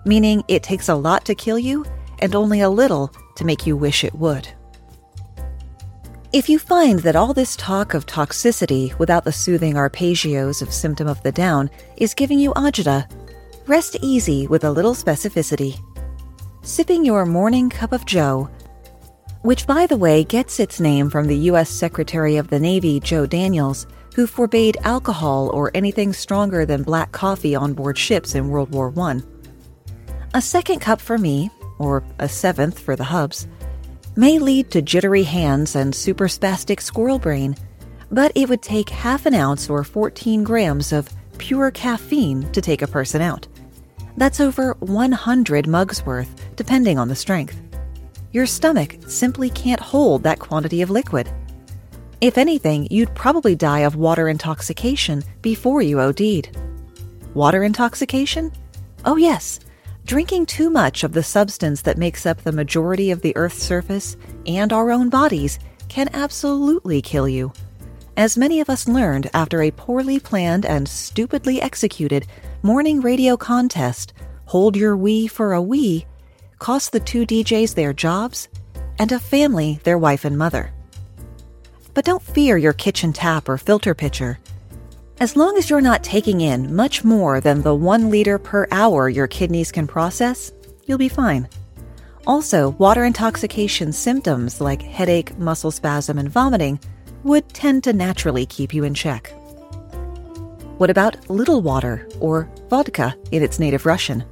meaning 0.06 0.44
it 0.48 0.64
takes 0.64 0.90
a 0.90 0.96
lot 0.96 1.26
to 1.26 1.36
kill 1.36 1.60
you 1.60 1.86
and 2.20 2.36
only 2.36 2.62
a 2.62 2.70
little 2.70 3.14
to 3.36 3.46
make 3.46 3.68
you 3.68 3.78
wish 3.78 4.04
it 4.04 4.16
would. 4.16 4.48
If 6.32 6.48
you 6.48 6.60
find 6.60 7.00
that 7.00 7.16
all 7.16 7.34
this 7.34 7.56
talk 7.56 7.94
of 7.94 8.06
toxicity 8.06 8.98
without 9.00 9.24
the 9.24 9.32
soothing 9.32 9.74
arpeggios 9.74 10.62
of 10.62 10.72
symptom 10.72 11.08
of 11.08 11.22
the 11.24 11.32
down 11.32 11.72
is 11.98 12.14
giving 12.14 12.40
you 12.40 12.52
agita, 12.54 13.10
rest 13.66 13.98
easy 14.02 14.46
with 14.46 14.64
a 14.64 14.72
little 14.72 14.94
specificity. 14.94 15.80
Sipping 16.62 17.04
your 17.04 17.26
morning 17.26 17.70
cup 17.70 17.92
of 17.92 18.06
joe, 18.06 18.50
which 19.42 19.66
by 19.66 19.86
the 19.86 19.98
way 19.98 20.24
gets 20.24 20.60
its 20.60 20.80
name 20.80 21.10
from 21.10 21.28
the 21.28 21.38
U.S. 21.38 21.70
Secretary 21.70 22.38
of 22.38 22.50
the 22.50 22.60
Navy 22.60 23.00
Joe 23.00 23.26
Daniels, 23.26 23.88
who 24.16 24.28
forbade 24.28 24.78
alcohol 24.84 25.50
or 25.54 25.72
anything 25.74 26.12
stronger 26.12 26.66
than 26.66 26.84
black 26.84 27.12
coffee 27.12 27.56
on 27.56 27.74
board 27.74 27.98
ships 27.98 28.36
in 28.36 28.50
World 28.50 28.72
War 28.72 28.94
I. 28.98 29.22
A 30.34 30.42
second 30.42 30.80
cup 30.80 31.00
for 31.00 31.18
me, 31.18 31.50
or 31.78 32.04
a 32.20 32.28
seventh 32.28 32.78
for 32.80 32.96
the 32.96 33.06
hubs, 33.06 33.48
may 34.16 34.40
lead 34.40 34.72
to 34.72 34.82
jittery 34.82 35.24
hands 35.24 35.76
and 35.76 35.94
superspastic 35.94 36.82
squirrel 36.82 37.20
brain, 37.20 37.56
but 38.12 38.32
it 38.36 38.50
would 38.50 38.62
take 38.62 38.90
half 38.90 39.26
an 39.26 39.34
ounce 39.34 39.70
or 39.70 39.84
14 39.84 40.44
grams 40.44 40.92
of 40.92 41.10
pure 41.38 41.72
caffeine 41.72 42.52
to 42.52 42.62
take 42.62 42.82
a 42.82 42.88
person 42.88 43.22
out. 43.22 43.48
That's 44.18 44.42
over 44.42 44.74
100 44.80 45.68
mugs 45.68 46.06
worth, 46.06 46.56
depending 46.58 47.00
on 47.00 47.08
the 47.08 47.16
strength. 47.16 47.62
Your 48.32 48.46
stomach 48.46 48.98
simply 49.08 49.50
can't 49.50 49.80
hold 49.80 50.24
that 50.24 50.40
quantity 50.40 50.82
of 50.82 50.90
liquid. 50.90 51.32
If 52.22 52.38
anything, 52.38 52.88
you'd 52.92 53.16
probably 53.16 53.56
die 53.56 53.80
of 53.80 53.96
water 53.96 54.30
intoxication 54.30 55.24
before 55.42 55.82
you 55.82 56.00
OD'd. 56.00 56.56
Water 57.34 57.64
intoxication? 57.64 58.52
Oh, 59.06 59.16
yes. 59.16 59.60
Drinking 60.06 60.46
too 60.46 60.70
much 60.70 61.04
of 61.04 61.14
the 61.14 61.24
substance 61.24 61.82
that 61.84 61.98
makes 61.98 62.26
up 62.26 62.42
the 62.42 62.52
majority 62.52 63.10
of 63.12 63.22
the 63.22 63.36
Earth's 63.36 63.64
surface 63.64 64.18
and 64.46 64.74
our 64.74 64.92
own 64.92 65.10
bodies 65.10 65.58
can 65.88 66.10
absolutely 66.14 67.02
kill 67.02 67.28
you. 67.28 67.52
As 68.18 68.38
many 68.38 68.60
of 68.60 68.70
us 68.70 68.88
learned 68.88 69.30
after 69.34 69.62
a 69.62 69.72
poorly 69.72 70.20
planned 70.20 70.66
and 70.66 70.88
stupidly 70.88 71.62
executed 71.62 72.28
morning 72.62 73.02
radio 73.02 73.38
contest, 73.38 74.14
Hold 74.46 74.76
Your 74.76 74.98
Wee 74.98 75.28
for 75.28 75.54
a 75.54 75.62
Wee, 75.62 76.06
cost 76.60 76.92
the 76.92 77.00
two 77.00 77.26
DJs 77.26 77.74
their 77.74 77.94
jobs 77.94 78.50
and 79.00 79.12
a 79.12 79.20
family 79.20 79.80
their 79.84 79.98
wife 79.98 80.26
and 80.26 80.38
mother. 80.38 80.72
But 81.94 82.06
don't 82.06 82.22
fear 82.22 82.58
your 82.58 82.74
kitchen 82.74 83.14
tap 83.14 83.50
or 83.50 83.58
filter 83.58 83.96
pitcher. 83.96 84.40
As 85.20 85.36
long 85.36 85.58
as 85.58 85.70
you're 85.70 85.82
not 85.82 86.04
taking 86.04 86.42
in 86.42 86.76
much 86.76 87.04
more 87.04 87.42
than 87.42 87.62
the 87.62 87.76
one 87.76 88.10
liter 88.10 88.38
per 88.38 88.68
hour 88.72 89.10
your 89.10 89.28
kidneys 89.28 89.72
can 89.72 89.88
process, 89.88 90.54
you'll 90.86 90.98
be 90.98 91.10
fine. 91.10 91.50
Also, 92.28 92.70
water 92.72 93.06
intoxication 93.06 93.92
symptoms 93.92 94.62
like 94.62 94.82
headache, 94.82 95.38
muscle 95.38 95.72
spasm, 95.72 96.18
and 96.20 96.30
vomiting 96.30 96.80
would 97.24 97.48
tend 97.50 97.84
to 97.84 97.92
naturally 97.92 98.46
keep 98.46 98.74
you 98.74 98.84
in 98.84 98.94
check. 98.94 99.34
What 100.78 100.90
about 100.90 101.30
little 101.30 101.62
water, 101.62 102.08
or 102.22 102.50
vodka 102.70 103.16
in 103.32 103.44
its 103.44 103.60
native 103.60 103.86
Russian? 103.86 104.24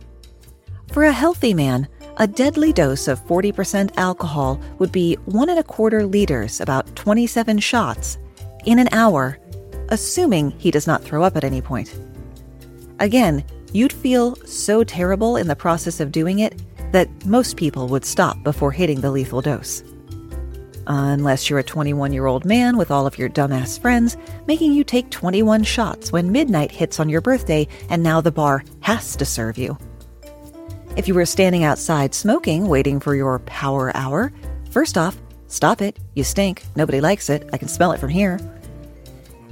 For 0.94 1.04
a 1.04 1.12
healthy 1.12 1.54
man, 1.54 1.88
a 2.18 2.28
deadly 2.28 2.74
dose 2.74 3.08
of 3.08 3.24
40% 3.26 3.92
alcohol 3.98 4.60
would 4.80 4.92
be 4.92 5.16
one 5.26 5.50
and 5.50 5.60
a 5.60 5.64
quarter 5.64 6.06
liters, 6.06 6.60
about 6.60 6.96
27 6.96 7.60
shots, 7.60 8.18
in 8.66 8.80
an 8.80 8.90
hour, 8.92 9.38
assuming 9.90 10.52
he 10.52 10.72
does 10.72 10.88
not 10.88 11.04
throw 11.04 11.24
up 11.24 11.38
at 11.38 11.44
any 11.44 11.62
point. 11.62 11.96
Again, 13.00 13.46
you'd 13.72 13.94
feel 13.94 14.36
so 14.46 14.84
terrible 14.84 15.38
in 15.38 15.48
the 15.48 15.56
process 15.56 16.00
of 16.00 16.12
doing 16.12 16.40
it 16.40 16.62
that 16.92 17.26
most 17.26 17.56
people 17.56 17.88
would 17.88 18.06
stop 18.06 18.42
before 18.44 18.72
hitting 18.72 19.02
the 19.02 19.12
lethal 19.12 19.42
dose. 19.42 19.84
Unless 20.88 21.50
you're 21.50 21.60
a 21.60 21.64
21 21.64 22.14
year 22.14 22.26
old 22.26 22.46
man 22.46 22.78
with 22.78 22.92
all 22.92 23.06
of 23.06 23.18
your 23.18 23.30
dumbass 23.30 23.80
friends 23.80 24.16
making 24.48 24.72
you 24.72 24.86
take 24.86 25.10
21 25.12 25.64
shots 25.64 26.14
when 26.14 26.32
midnight 26.32 26.72
hits 26.72 27.00
on 27.00 27.10
your 27.10 27.20
birthday 27.20 27.68
and 27.90 28.02
now 28.02 28.22
the 28.22 28.32
bar 28.32 28.64
has 28.80 29.16
to 29.18 29.26
serve 29.26 29.58
you. 29.58 29.78
If 30.98 31.08
you 31.08 31.14
were 31.14 31.28
standing 31.28 31.64
outside 31.64 32.16
smoking, 32.16 32.68
waiting 32.68 33.00
for 33.00 33.14
your 33.14 33.38
power 33.38 33.96
hour, 33.96 34.34
first 34.72 34.98
off, 34.98 35.16
stop 35.46 35.80
it. 35.80 36.00
You 36.16 36.24
stink. 36.24 36.64
Nobody 36.76 37.02
likes 37.02 37.30
it. 37.30 37.48
I 37.54 37.60
can 37.60 37.68
smell 37.68 37.92
it 37.92 38.00
from 38.00 38.10
here. 38.10 38.40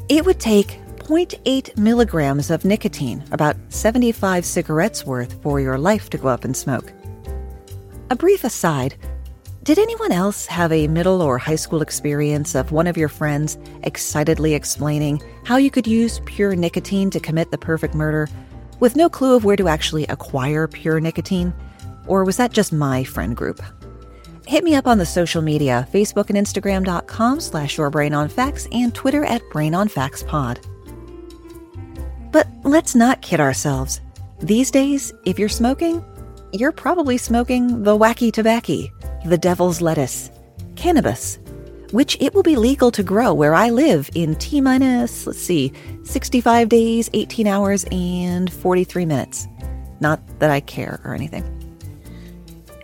It 0.09 0.25
would 0.25 0.39
take 0.39 0.79
0.8 0.97 1.77
milligrams 1.77 2.49
of 2.49 2.65
nicotine, 2.65 3.23
about 3.31 3.57
75 3.69 4.43
cigarettes 4.43 5.05
worth, 5.05 5.39
for 5.43 5.59
your 5.59 5.77
life 5.77 6.09
to 6.09 6.17
go 6.17 6.29
up 6.29 6.45
in 6.45 6.55
smoke. 6.55 6.91
A 8.09 8.15
brief 8.15 8.43
aside 8.43 8.95
did 9.61 9.77
anyone 9.77 10.11
else 10.11 10.47
have 10.47 10.71
a 10.71 10.87
middle 10.87 11.21
or 11.21 11.37
high 11.37 11.57
school 11.57 11.83
experience 11.83 12.55
of 12.55 12.71
one 12.71 12.87
of 12.87 12.97
your 12.97 13.07
friends 13.07 13.59
excitedly 13.83 14.55
explaining 14.55 15.21
how 15.43 15.57
you 15.57 15.69
could 15.69 15.85
use 15.85 16.21
pure 16.25 16.55
nicotine 16.55 17.11
to 17.11 17.19
commit 17.19 17.51
the 17.51 17.57
perfect 17.59 17.93
murder 17.93 18.27
with 18.79 18.95
no 18.95 19.09
clue 19.09 19.35
of 19.35 19.45
where 19.45 19.55
to 19.55 19.67
actually 19.67 20.05
acquire 20.07 20.67
pure 20.67 20.99
nicotine? 20.99 21.53
Or 22.07 22.23
was 22.23 22.37
that 22.37 22.51
just 22.51 22.73
my 22.73 23.03
friend 23.03 23.35
group? 23.35 23.61
Hit 24.47 24.63
me 24.63 24.75
up 24.75 24.85
on 24.85 24.99
the 24.99 25.05
social 25.05 25.41
media, 25.41 25.87
Facebook 25.91 26.29
and 26.29 26.37
Instagram.com 26.37 27.39
slash 27.39 27.77
your 27.77 27.89
brain 27.89 28.13
on 28.13 28.29
facts 28.29 28.67
and 28.71 28.93
Twitter 28.93 29.25
at 29.25 29.47
brain 29.49 29.73
on 29.73 29.87
facts 29.87 30.21
pod. 30.23 30.59
But 32.31 32.47
let's 32.63 32.93
not 32.95 33.21
kid 33.21 33.39
ourselves. 33.39 34.01
These 34.39 34.69
days, 34.69 35.13
if 35.25 35.39
you're 35.39 35.49
smoking, 35.49 36.03
you're 36.51 36.71
probably 36.71 37.17
smoking 37.17 37.83
the 37.83 37.97
wacky 37.97 38.31
tobacco, 38.31 38.83
the 39.25 39.37
devil's 39.37 39.81
lettuce, 39.81 40.29
cannabis, 40.75 41.39
which 41.91 42.17
it 42.19 42.33
will 42.33 42.43
be 42.43 42.55
legal 42.55 42.91
to 42.91 43.03
grow 43.03 43.33
where 43.33 43.53
I 43.53 43.69
live 43.69 44.09
in 44.15 44.35
T 44.35 44.61
minus, 44.61 45.27
let's 45.27 45.39
see, 45.39 45.71
65 46.03 46.69
days, 46.69 47.09
18 47.13 47.47
hours, 47.47 47.85
and 47.91 48.51
43 48.51 49.05
minutes. 49.05 49.47
Not 49.99 50.21
that 50.39 50.51
I 50.51 50.59
care 50.59 50.99
or 51.03 51.13
anything. 51.13 51.43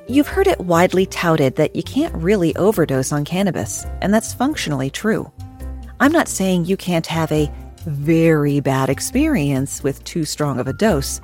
You've 0.08 0.28
heard 0.28 0.48
it 0.48 0.60
widely 0.60 1.06
touted 1.06 1.56
that 1.56 1.76
you 1.76 1.84
can't 1.84 2.14
really 2.16 2.56
overdose 2.56 3.12
on 3.12 3.24
cannabis, 3.24 3.86
and 4.02 4.14
that's 4.14 4.34
functionally 4.34 4.90
true. 4.90 5.32
I'm 6.00 6.12
not 6.12 6.28
saying 6.28 6.66
you 6.66 6.76
can't 6.78 7.08
have 7.08 7.32
a 7.32 7.52
very 7.86 8.60
bad 8.60 8.90
experience 8.90 9.84
with 9.84 10.04
too 10.04 10.26
strong 10.26 10.60
of 10.60 10.68
a 10.68 10.74
dose. 10.74 11.22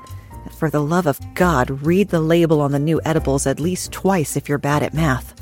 For 0.58 0.70
the 0.70 0.82
love 0.82 1.06
of 1.08 1.20
God, 1.34 1.70
read 1.86 2.10
the 2.10 2.22
label 2.22 2.62
on 2.62 2.72
the 2.72 2.80
new 2.80 3.02
edibles 3.04 3.46
at 3.46 3.60
least 3.60 3.92
twice 3.92 4.38
if 4.38 4.48
you're 4.48 4.58
bad 4.58 4.84
at 4.84 4.94
math. 4.94 5.37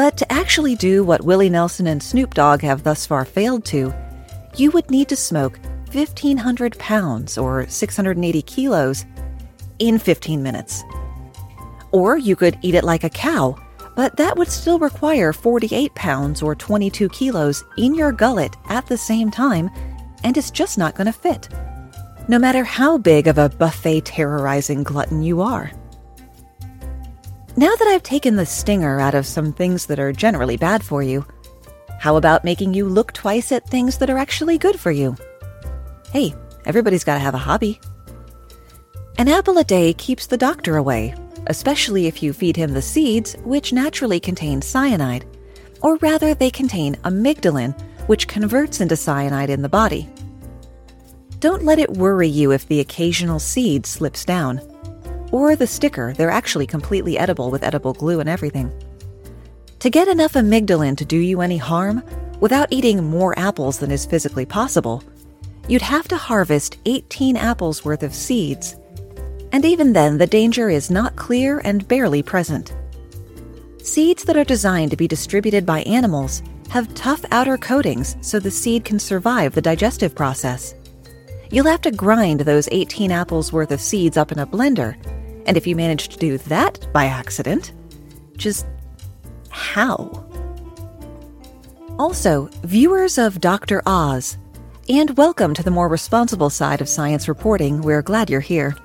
But 0.00 0.16
to 0.16 0.32
actually 0.32 0.76
do 0.76 1.04
what 1.04 1.26
Willie 1.26 1.50
Nelson 1.50 1.86
and 1.86 2.02
Snoop 2.02 2.32
Dogg 2.32 2.62
have 2.62 2.84
thus 2.84 3.04
far 3.04 3.26
failed 3.26 3.66
to, 3.66 3.92
you 4.56 4.70
would 4.70 4.90
need 4.90 5.10
to 5.10 5.14
smoke 5.14 5.60
1,500 5.92 6.78
pounds 6.78 7.36
or 7.36 7.68
680 7.68 8.40
kilos 8.40 9.04
in 9.78 9.98
15 9.98 10.42
minutes. 10.42 10.82
Or 11.92 12.16
you 12.16 12.34
could 12.34 12.58
eat 12.62 12.74
it 12.74 12.82
like 12.82 13.04
a 13.04 13.10
cow, 13.10 13.56
but 13.94 14.16
that 14.16 14.38
would 14.38 14.48
still 14.48 14.78
require 14.78 15.34
48 15.34 15.94
pounds 15.94 16.40
or 16.40 16.54
22 16.54 17.10
kilos 17.10 17.62
in 17.76 17.94
your 17.94 18.10
gullet 18.10 18.56
at 18.70 18.86
the 18.86 18.96
same 18.96 19.30
time, 19.30 19.68
and 20.24 20.34
it's 20.38 20.50
just 20.50 20.78
not 20.78 20.94
going 20.94 21.08
to 21.08 21.12
fit. 21.12 21.50
No 22.26 22.38
matter 22.38 22.64
how 22.64 22.96
big 22.96 23.26
of 23.26 23.36
a 23.36 23.50
buffet 23.50 24.06
terrorizing 24.06 24.82
glutton 24.82 25.22
you 25.22 25.42
are. 25.42 25.70
Now 27.56 27.74
that 27.74 27.88
I've 27.88 28.04
taken 28.04 28.36
the 28.36 28.46
stinger 28.46 29.00
out 29.00 29.14
of 29.14 29.26
some 29.26 29.52
things 29.52 29.86
that 29.86 29.98
are 29.98 30.12
generally 30.12 30.56
bad 30.56 30.84
for 30.84 31.02
you, 31.02 31.26
how 31.98 32.16
about 32.16 32.44
making 32.44 32.74
you 32.74 32.88
look 32.88 33.12
twice 33.12 33.50
at 33.50 33.68
things 33.68 33.98
that 33.98 34.08
are 34.08 34.18
actually 34.18 34.56
good 34.56 34.78
for 34.78 34.92
you? 34.92 35.16
Hey, 36.12 36.32
everybody's 36.64 37.04
got 37.04 37.14
to 37.14 37.20
have 37.20 37.34
a 37.34 37.38
hobby. 37.38 37.80
An 39.18 39.28
apple 39.28 39.58
a 39.58 39.64
day 39.64 39.92
keeps 39.94 40.26
the 40.26 40.36
doctor 40.36 40.76
away, 40.76 41.12
especially 41.48 42.06
if 42.06 42.22
you 42.22 42.32
feed 42.32 42.56
him 42.56 42.72
the 42.72 42.80
seeds, 42.80 43.34
which 43.44 43.72
naturally 43.72 44.20
contain 44.20 44.62
cyanide. 44.62 45.26
Or 45.82 45.96
rather, 45.96 46.34
they 46.34 46.50
contain 46.50 46.94
amygdalin, 47.04 47.78
which 48.06 48.28
converts 48.28 48.80
into 48.80 48.96
cyanide 48.96 49.50
in 49.50 49.62
the 49.62 49.68
body. 49.68 50.08
Don't 51.40 51.64
let 51.64 51.80
it 51.80 51.90
worry 51.90 52.28
you 52.28 52.52
if 52.52 52.68
the 52.68 52.80
occasional 52.80 53.40
seed 53.40 53.86
slips 53.86 54.24
down. 54.24 54.60
Or 55.32 55.54
the 55.56 55.66
sticker, 55.66 56.12
they're 56.14 56.30
actually 56.30 56.66
completely 56.66 57.18
edible 57.18 57.50
with 57.50 57.62
edible 57.62 57.92
glue 57.92 58.20
and 58.20 58.28
everything. 58.28 58.72
To 59.80 59.90
get 59.90 60.08
enough 60.08 60.34
amygdalin 60.34 60.96
to 60.98 61.04
do 61.04 61.16
you 61.16 61.40
any 61.40 61.56
harm, 61.56 62.02
without 62.40 62.68
eating 62.70 63.04
more 63.04 63.38
apples 63.38 63.78
than 63.78 63.90
is 63.90 64.04
physically 64.04 64.44
possible, 64.44 65.02
you'd 65.68 65.82
have 65.82 66.08
to 66.08 66.16
harvest 66.16 66.78
18 66.84 67.36
apples 67.36 67.84
worth 67.84 68.02
of 68.02 68.14
seeds. 68.14 68.76
And 69.52 69.64
even 69.64 69.92
then, 69.92 70.18
the 70.18 70.26
danger 70.26 70.68
is 70.68 70.90
not 70.90 71.16
clear 71.16 71.60
and 71.64 71.86
barely 71.86 72.22
present. 72.22 72.74
Seeds 73.82 74.24
that 74.24 74.36
are 74.36 74.44
designed 74.44 74.90
to 74.90 74.96
be 74.96 75.08
distributed 75.08 75.64
by 75.64 75.82
animals 75.82 76.42
have 76.68 76.92
tough 76.94 77.24
outer 77.30 77.56
coatings 77.56 78.16
so 78.20 78.38
the 78.38 78.50
seed 78.50 78.84
can 78.84 78.98
survive 78.98 79.54
the 79.54 79.62
digestive 79.62 80.14
process. 80.14 80.74
You'll 81.52 81.66
have 81.66 81.80
to 81.82 81.90
grind 81.90 82.40
those 82.40 82.68
18 82.70 83.10
apples 83.10 83.52
worth 83.52 83.72
of 83.72 83.80
seeds 83.80 84.16
up 84.16 84.30
in 84.30 84.38
a 84.38 84.46
blender, 84.46 84.96
and 85.46 85.56
if 85.56 85.66
you 85.66 85.74
manage 85.74 86.08
to 86.08 86.18
do 86.18 86.38
that 86.38 86.86
by 86.92 87.06
accident, 87.06 87.72
just 88.36 88.66
how? 89.48 90.24
Also, 91.98 92.48
viewers 92.62 93.18
of 93.18 93.40
Dr. 93.40 93.82
Oz, 93.84 94.38
and 94.88 95.16
welcome 95.16 95.52
to 95.54 95.62
the 95.62 95.70
more 95.70 95.88
responsible 95.88 96.50
side 96.50 96.80
of 96.80 96.88
science 96.88 97.28
reporting, 97.28 97.82
we're 97.82 98.02
glad 98.02 98.30
you're 98.30 98.40
here 98.40 98.76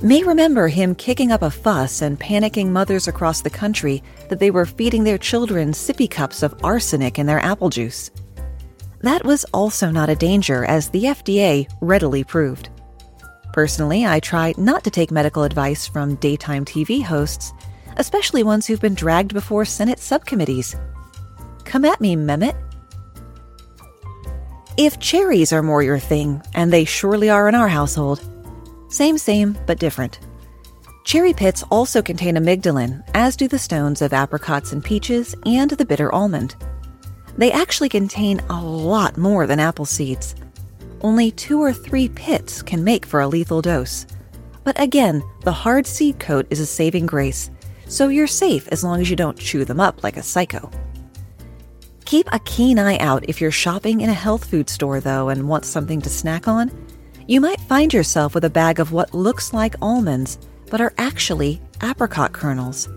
may 0.00 0.22
remember 0.22 0.68
him 0.68 0.94
kicking 0.94 1.32
up 1.32 1.42
a 1.42 1.50
fuss 1.50 2.02
and 2.02 2.20
panicking 2.20 2.68
mothers 2.68 3.08
across 3.08 3.40
the 3.40 3.50
country 3.50 4.02
that 4.28 4.38
they 4.38 4.50
were 4.50 4.64
feeding 4.64 5.02
their 5.02 5.18
children 5.18 5.72
sippy 5.72 6.08
cups 6.08 6.42
of 6.42 6.54
arsenic 6.62 7.18
in 7.18 7.26
their 7.26 7.40
apple 7.40 7.68
juice. 7.68 8.10
That 9.00 9.24
was 9.24 9.44
also 9.54 9.90
not 9.90 10.10
a 10.10 10.16
danger, 10.16 10.64
as 10.64 10.88
the 10.88 11.04
FDA 11.04 11.68
readily 11.80 12.24
proved. 12.24 12.68
Personally, 13.52 14.04
I 14.04 14.20
try 14.20 14.54
not 14.56 14.84
to 14.84 14.90
take 14.90 15.10
medical 15.10 15.44
advice 15.44 15.86
from 15.86 16.16
daytime 16.16 16.64
TV 16.64 17.02
hosts, 17.02 17.52
especially 17.96 18.42
ones 18.42 18.66
who've 18.66 18.80
been 18.80 18.94
dragged 18.94 19.32
before 19.32 19.64
Senate 19.64 19.98
subcommittees. 19.98 20.76
Come 21.64 21.84
at 21.84 22.00
me, 22.00 22.16
Mehmet. 22.16 22.56
If 24.76 25.00
cherries 25.00 25.52
are 25.52 25.62
more 25.62 25.82
your 25.82 25.98
thing, 25.98 26.40
and 26.54 26.72
they 26.72 26.84
surely 26.84 27.30
are 27.30 27.48
in 27.48 27.54
our 27.54 27.68
household, 27.68 28.20
same, 28.88 29.18
same, 29.18 29.58
but 29.66 29.78
different. 29.78 30.20
Cherry 31.04 31.32
pits 31.32 31.64
also 31.70 32.02
contain 32.02 32.36
amygdalin, 32.36 33.02
as 33.14 33.36
do 33.36 33.48
the 33.48 33.58
stones 33.58 34.02
of 34.02 34.12
apricots 34.12 34.72
and 34.72 34.84
peaches 34.84 35.34
and 35.46 35.70
the 35.70 35.84
bitter 35.84 36.12
almond. 36.12 36.54
They 37.38 37.50
actually 37.50 37.88
contain 37.88 38.40
a 38.50 38.60
lot 38.60 39.16
more 39.16 39.46
than 39.46 39.58
apple 39.58 39.86
seeds. 39.86 40.34
Only 41.00 41.30
two 41.30 41.58
or 41.62 41.72
three 41.72 42.10
pits 42.10 42.60
can 42.60 42.84
make 42.84 43.06
for 43.06 43.20
a 43.20 43.28
lethal 43.28 43.62
dose. 43.62 44.04
But 44.64 44.78
again, 44.78 45.22
the 45.44 45.52
hard 45.52 45.86
seed 45.86 46.18
coat 46.18 46.46
is 46.50 46.60
a 46.60 46.66
saving 46.66 47.06
grace, 47.06 47.50
so 47.86 48.08
you're 48.08 48.26
safe 48.26 48.68
as 48.68 48.84
long 48.84 49.00
as 49.00 49.08
you 49.08 49.16
don't 49.16 49.38
chew 49.38 49.64
them 49.64 49.80
up 49.80 50.04
like 50.04 50.18
a 50.18 50.22
psycho. 50.22 50.70
Keep 52.04 52.28
a 52.32 52.40
keen 52.40 52.78
eye 52.78 52.98
out 52.98 53.24
if 53.26 53.40
you're 53.40 53.50
shopping 53.50 54.02
in 54.02 54.10
a 54.10 54.14
health 54.14 54.44
food 54.44 54.68
store, 54.68 55.00
though, 55.00 55.30
and 55.30 55.48
want 55.48 55.64
something 55.64 56.02
to 56.02 56.10
snack 56.10 56.46
on 56.46 56.70
you 57.28 57.42
might 57.42 57.60
find 57.60 57.92
yourself 57.92 58.34
with 58.34 58.44
a 58.44 58.50
bag 58.50 58.80
of 58.80 58.90
what 58.90 59.12
looks 59.12 59.52
like 59.52 59.74
almonds, 59.82 60.38
but 60.70 60.80
are 60.80 60.94
actually 60.96 61.60
apricot 61.82 62.32
kernels. 62.32 62.88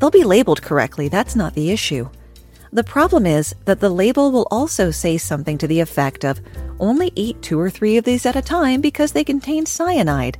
They'll 0.00 0.10
be 0.10 0.24
labeled 0.24 0.60
correctly, 0.60 1.06
that's 1.06 1.36
not 1.36 1.54
the 1.54 1.70
issue. 1.70 2.10
The 2.72 2.84
problem 2.84 3.26
is 3.26 3.54
that 3.64 3.80
the 3.80 3.90
label 3.90 4.30
will 4.30 4.46
also 4.50 4.90
say 4.90 5.18
something 5.18 5.58
to 5.58 5.66
the 5.66 5.80
effect 5.80 6.24
of 6.24 6.40
only 6.78 7.12
eat 7.16 7.42
two 7.42 7.58
or 7.58 7.68
three 7.68 7.96
of 7.96 8.04
these 8.04 8.26
at 8.26 8.36
a 8.36 8.42
time 8.42 8.80
because 8.80 9.12
they 9.12 9.24
contain 9.24 9.66
cyanide. 9.66 10.38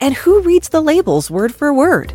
And 0.00 0.14
who 0.14 0.40
reads 0.40 0.68
the 0.68 0.82
labels 0.82 1.30
word 1.30 1.54
for 1.54 1.72
word? 1.72 2.14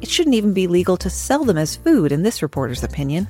It 0.00 0.08
shouldn't 0.08 0.34
even 0.34 0.54
be 0.54 0.66
legal 0.66 0.96
to 0.96 1.10
sell 1.10 1.44
them 1.44 1.58
as 1.58 1.76
food, 1.76 2.10
in 2.10 2.22
this 2.22 2.42
reporter's 2.42 2.82
opinion. 2.82 3.28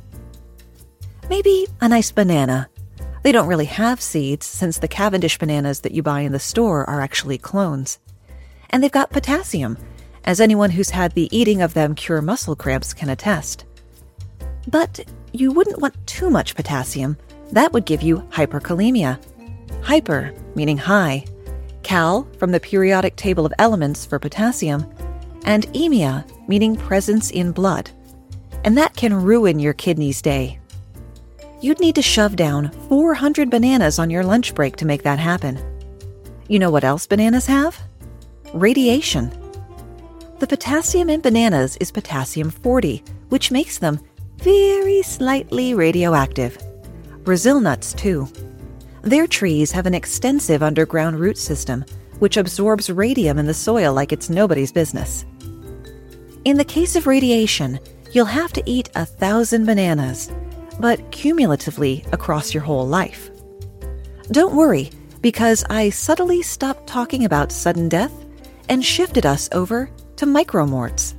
Maybe 1.28 1.66
a 1.80 1.88
nice 1.88 2.12
banana 2.12 2.68
they 3.22 3.32
don't 3.32 3.46
really 3.46 3.66
have 3.66 4.00
seeds 4.00 4.46
since 4.46 4.78
the 4.78 4.88
Cavendish 4.88 5.38
bananas 5.38 5.80
that 5.80 5.92
you 5.92 6.02
buy 6.02 6.20
in 6.20 6.32
the 6.32 6.40
store 6.40 6.88
are 6.90 7.00
actually 7.00 7.38
clones. 7.38 8.00
And 8.70 8.82
they've 8.82 8.90
got 8.90 9.10
potassium, 9.10 9.78
as 10.24 10.40
anyone 10.40 10.70
who's 10.70 10.90
had 10.90 11.12
the 11.12 11.28
eating 11.36 11.62
of 11.62 11.74
them 11.74 11.94
cure 11.94 12.20
muscle 12.20 12.56
cramps 12.56 12.92
can 12.92 13.08
attest. 13.08 13.64
But 14.68 15.05
you 15.33 15.53
wouldn't 15.53 15.81
want 15.81 16.07
too 16.07 16.31
much 16.31 16.55
potassium. 16.55 17.16
That 17.53 17.72
would 17.72 17.85
give 17.85 18.03
you 18.03 18.18
hyperkalemia. 18.31 19.22
Hyper, 19.83 20.35
meaning 20.55 20.79
high. 20.79 21.25
Cal, 21.83 22.27
from 22.38 22.53
the 22.53 22.61
periodic 22.61 23.16
table 23.16 23.44
of 23.44 23.53
elements 23.59 24.07
for 24.07 24.18
potassium. 24.18 24.87
And 25.44 25.66
emia, 25.75 26.25
meaning 26.48 26.77
presence 26.77 27.31
in 27.31 27.53
blood. 27.53 27.90
And 28.64 28.79
that 28.79 28.94
can 28.94 29.22
ruin 29.22 29.59
your 29.59 29.72
kidney's 29.72 30.22
day 30.22 30.61
you'd 31.62 31.81
need 31.81 31.94
to 31.94 32.03
shove 32.03 32.37
down 32.37 32.70
400 32.88 33.48
bananas 33.48 33.98
on 33.98 34.11
your 34.11 34.25
lunch 34.25 34.55
break 34.55 34.77
to 34.77 34.85
make 34.85 35.05
that 35.05 35.18
happen. 35.18 35.59
You 36.48 36.59
know 36.59 36.70
what 36.70 36.85
else 36.85 37.07
bananas 37.07 37.46
have? 37.46 37.81
Radiation. 38.53 39.33
The 40.40 40.46
potassium 40.46 41.09
in 41.09 41.20
bananas 41.20 41.77
is 41.77 41.92
potassium 41.92 42.51
40, 42.51 43.05
which 43.29 43.53
makes 43.53 43.79
them 43.79 44.01
very 44.42 45.02
slightly 45.02 45.72
radioactive. 45.72 46.59
Brazil 47.22 47.61
nuts, 47.61 47.92
too. 47.92 48.26
Their 49.02 49.28
trees 49.28 49.70
have 49.70 49.87
an 49.87 49.94
extensive 49.94 50.64
underground 50.64 51.20
root 51.20 51.38
system, 51.38 51.85
which 52.18 52.37
absorbs 52.37 52.90
radium 52.90 53.38
in 53.38 53.46
the 53.46 53.55
soil 53.55 53.94
like 53.94 54.12
it's 54.12 54.28
nobody's 54.28 54.72
business. 54.72 55.24
In 56.44 56.57
the 56.57 56.64
case 56.64 56.96
of 56.96 57.07
radiation, 57.07 57.78
you'll 58.11 58.24
have 58.24 58.52
to 58.55 58.62
eat 58.66 58.90
a 58.96 59.07
thousand 59.07 59.64
bananas, 59.64 60.33
but 60.81 61.12
cumulatively 61.12 62.05
across 62.11 62.52
your 62.52 62.64
whole 62.64 62.87
life. 62.87 63.31
Don't 64.33 64.57
worry, 64.57 64.90
because 65.20 65.64
I 65.70 65.90
subtly 65.90 66.42
stopped 66.42 66.88
talking 66.88 67.24
about 67.24 67.52
sudden 67.52 67.88
death 67.88 68.12
and 68.68 68.85
shifted 68.85 69.24
us 69.24 69.48
over 69.52 69.88
to 70.16 70.26
micromorts. 70.26 71.14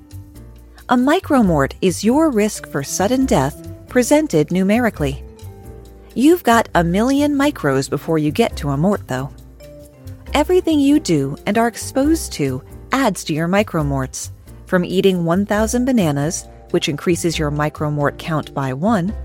A 0.93 0.95
micromort 0.95 1.73
is 1.82 2.03
your 2.03 2.29
risk 2.29 2.67
for 2.67 2.84
sudden 2.84 3.25
death 3.25 3.67
presented 3.88 4.51
numerically. 4.51 5.23
You've 6.13 6.43
got 6.43 6.69
a 6.75 6.84
million 6.84 7.34
micros 7.34 7.89
before 7.89 8.19
you 8.19 8.29
get 8.29 8.56
to 8.58 8.69
a 8.69 8.77
mort, 8.77 9.08
though. 9.08 9.32
Everything 10.36 10.79
you 10.79 10.99
do 10.99 11.36
and 11.47 11.58
are 11.58 11.67
exposed 11.67 12.32
to 12.34 12.62
adds 12.91 13.23
to 13.23 13.34
your 13.34 13.47
micromorts, 13.47 14.29
from 14.67 14.86
eating 14.86 15.25
1,000 15.25 15.84
bananas, 15.84 16.45
which 16.69 16.88
increases 16.88 17.39
your 17.39 17.49
micromort 17.49 18.19
count 18.19 18.53
by 18.53 18.71
one, 18.71 19.15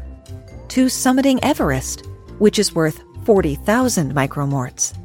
to 0.69 0.87
summiting 0.87 1.39
Everest, 1.43 2.07
which 2.39 2.59
is 2.59 2.75
worth 2.75 3.03
40,000 3.27 4.15
micromorts. 4.15 4.97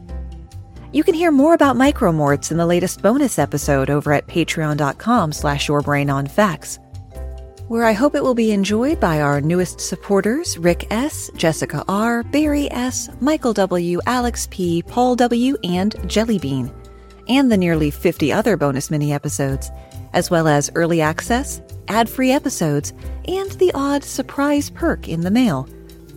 You 0.94 1.04
can 1.04 1.16
hear 1.16 1.32
more 1.32 1.56
about 1.56 1.76
micromorts 1.76 2.52
in 2.52 2.58
the 2.58 2.68
latest 2.68 3.02
bonus 3.02 3.40
episode 3.40 3.90
over 3.90 4.14
at 4.14 4.28
patreon.com 4.28 5.34
slash 5.34 5.68
yourbrainonfacts, 5.68 6.78
where 7.68 7.84
I 7.84 7.94
hope 7.94 8.14
it 8.14 8.22
will 8.22 8.36
be 8.36 8.52
enjoyed 8.52 9.00
by 9.00 9.20
our 9.20 9.42
newest 9.42 9.82
supporters, 9.82 10.56
Rick 10.60 10.86
S., 10.92 11.32
Jessica 11.36 11.84
R., 11.88 12.22
Barry 12.22 12.72
S., 12.72 13.10
Michael 13.22 13.54
W., 13.54 14.02
Alex 14.06 14.48
P., 14.52 14.84
Paul 14.84 15.16
W., 15.16 15.58
and 15.64 15.94
Jellybean, 16.04 16.72
and 17.28 17.52
the 17.52 17.58
nearly 17.58 17.90
50 17.90 18.32
other 18.32 18.56
bonus 18.56 18.92
mini 18.92 19.12
episodes, 19.12 19.72
as 20.14 20.30
well 20.30 20.48
as 20.48 20.70
early 20.76 21.02
access, 21.02 21.60
ad 21.88 22.08
free 22.08 22.32
episodes, 22.32 22.94
and 23.28 23.50
the 23.54 23.72
odd 23.74 24.04
surprise 24.04 24.70
perk 24.70 25.10
in 25.10 25.22
the 25.22 25.32
mail. 25.32 25.68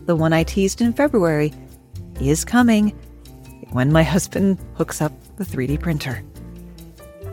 The 0.05 0.17
one 0.17 0.35
I 0.35 0.43
teased 0.43 0.83
in 0.83 0.93
February 0.93 1.55
is 2.21 2.45
coming 2.45 2.93
when 3.71 3.93
my 3.93 4.03
husband 4.03 4.59
hooks 4.75 5.01
up 5.01 5.13
the 5.37 5.45
3D 5.45 5.81
printer. 5.81 6.23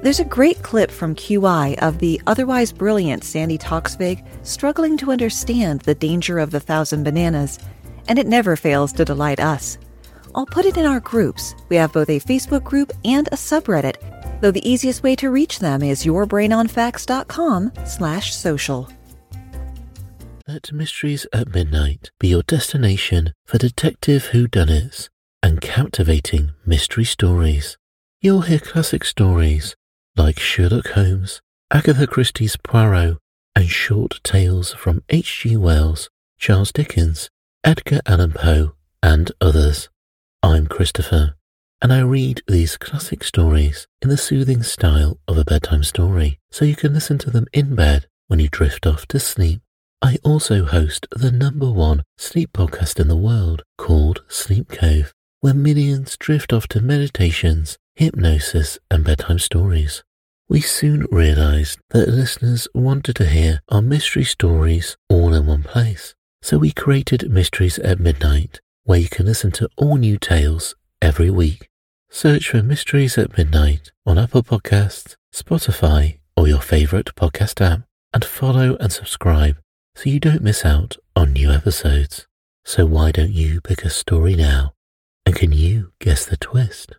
There's 0.01 0.19
a 0.19 0.25
great 0.25 0.61
clip 0.61 0.91
from 0.91 1.15
QI 1.15 1.81
of 1.81 1.99
the 1.99 2.21
otherwise 2.27 2.71
brilliant 2.71 3.23
Sandi 3.23 3.57
Toksvig 3.57 4.25
struggling 4.45 4.97
to 4.97 5.11
understand 5.11 5.81
the 5.81 5.95
danger 5.95 6.39
of 6.39 6.51
the 6.51 6.59
thousand 6.59 7.03
bananas, 7.03 7.59
and 8.07 8.19
it 8.19 8.27
never 8.27 8.55
fails 8.55 8.91
to 8.93 9.05
delight 9.05 9.39
us. 9.39 9.77
I'll 10.35 10.45
put 10.45 10.65
it 10.65 10.77
in 10.77 10.85
our 10.85 10.99
groups. 10.99 11.55
We 11.69 11.77
have 11.77 11.93
both 11.93 12.09
a 12.09 12.19
Facebook 12.19 12.63
group 12.63 12.91
and 13.05 13.27
a 13.27 13.35
subreddit 13.35 13.95
though 14.43 14.51
the 14.51 14.69
easiest 14.69 15.03
way 15.03 15.15
to 15.15 15.29
reach 15.29 15.59
them 15.59 15.81
is 15.81 16.03
yourbrainonfacts.com 16.03 17.71
slash 17.85 18.35
social. 18.35 18.89
Let 20.45 20.73
Mysteries 20.73 21.25
at 21.31 21.53
Midnight 21.53 22.11
be 22.19 22.27
your 22.27 22.43
destination 22.43 23.31
for 23.45 23.57
detective 23.57 24.31
whodunits 24.33 25.07
and 25.43 25.59
captivating 25.59 26.53
mystery 26.65 27.03
stories. 27.03 27.77
You'll 28.21 28.41
hear 28.41 28.59
classic 28.59 29.03
stories 29.03 29.75
like 30.15 30.39
Sherlock 30.39 30.87
Holmes, 30.91 31.41
Agatha 31.69 32.07
Christie's 32.07 32.55
Poirot, 32.55 33.17
and 33.53 33.67
short 33.67 34.21
tales 34.23 34.73
from 34.73 35.03
H.G. 35.09 35.57
Wells, 35.57 36.09
Charles 36.39 36.71
Dickens, 36.71 37.29
Edgar 37.61 37.99
Allan 38.05 38.31
Poe, 38.31 38.73
and 39.03 39.33
others. 39.41 39.89
I'm 40.41 40.67
Christopher, 40.67 41.35
and 41.81 41.91
I 41.91 41.99
read 41.99 42.41
these 42.47 42.77
classic 42.77 43.21
stories 43.25 43.85
in 44.01 44.07
the 44.07 44.17
soothing 44.17 44.63
style 44.63 45.19
of 45.27 45.37
a 45.37 45.43
bedtime 45.43 45.83
story, 45.83 46.39
so 46.51 46.63
you 46.63 46.77
can 46.77 46.93
listen 46.93 47.17
to 47.17 47.29
them 47.29 47.47
in 47.51 47.75
bed 47.75 48.07
when 48.27 48.39
you 48.39 48.47
drift 48.47 48.87
off 48.87 49.05
to 49.07 49.19
sleep. 49.19 49.61
I 50.01 50.19
also 50.23 50.63
host 50.63 51.05
the 51.11 51.31
number 51.31 51.69
one 51.69 52.03
sleep 52.17 52.53
podcast 52.53 52.97
in 52.97 53.09
the 53.09 53.17
world 53.17 53.63
called 53.77 54.23
Sleep 54.29 54.69
Cove, 54.69 55.13
where 55.43 55.53
millions 55.53 56.15
drift 56.15 56.53
off 56.53 56.69
to 56.69 56.79
meditations, 56.79 57.77
hypnosis, 57.95 58.79
and 58.89 59.03
bedtime 59.03 59.37
stories. 59.37 60.01
We 60.47 60.61
soon 60.61 61.05
realized 61.11 61.79
that 61.89 62.07
listeners 62.07 62.65
wanted 62.73 63.17
to 63.17 63.25
hear 63.25 63.59
our 63.67 63.81
mystery 63.81 64.23
stories 64.23 64.95
all 65.09 65.33
in 65.33 65.45
one 65.45 65.63
place. 65.63 66.15
So 66.41 66.57
we 66.59 66.71
created 66.71 67.29
Mysteries 67.29 67.77
at 67.79 67.99
Midnight, 67.99 68.61
where 68.85 68.99
you 68.99 69.09
can 69.09 69.25
listen 69.25 69.51
to 69.53 69.67
all 69.75 69.97
new 69.97 70.17
tales 70.17 70.75
every 71.01 71.29
week. 71.29 71.67
Search 72.09 72.49
for 72.49 72.63
Mysteries 72.63 73.17
at 73.17 73.37
Midnight 73.37 73.91
on 74.05 74.17
Apple 74.17 74.43
Podcasts, 74.43 75.17
Spotify, 75.35 76.19
or 76.37 76.47
your 76.47 76.61
favorite 76.61 77.15
podcast 77.15 77.59
app, 77.59 77.81
and 78.13 78.23
follow 78.23 78.77
and 78.77 78.93
subscribe 78.93 79.57
so 79.93 80.09
you 80.09 80.21
don't 80.21 80.41
miss 80.41 80.63
out 80.63 80.95
on 81.17 81.33
new 81.33 81.51
episodes. 81.51 82.27
So 82.63 82.85
why 82.85 83.11
don't 83.11 83.33
you 83.33 83.59
pick 83.59 83.83
a 83.83 83.89
story 83.89 84.37
now? 84.37 84.72
And 85.25 85.35
can 85.35 85.51
you 85.53 85.91
guess 85.99 86.25
the 86.25 86.37
twist? 86.37 86.97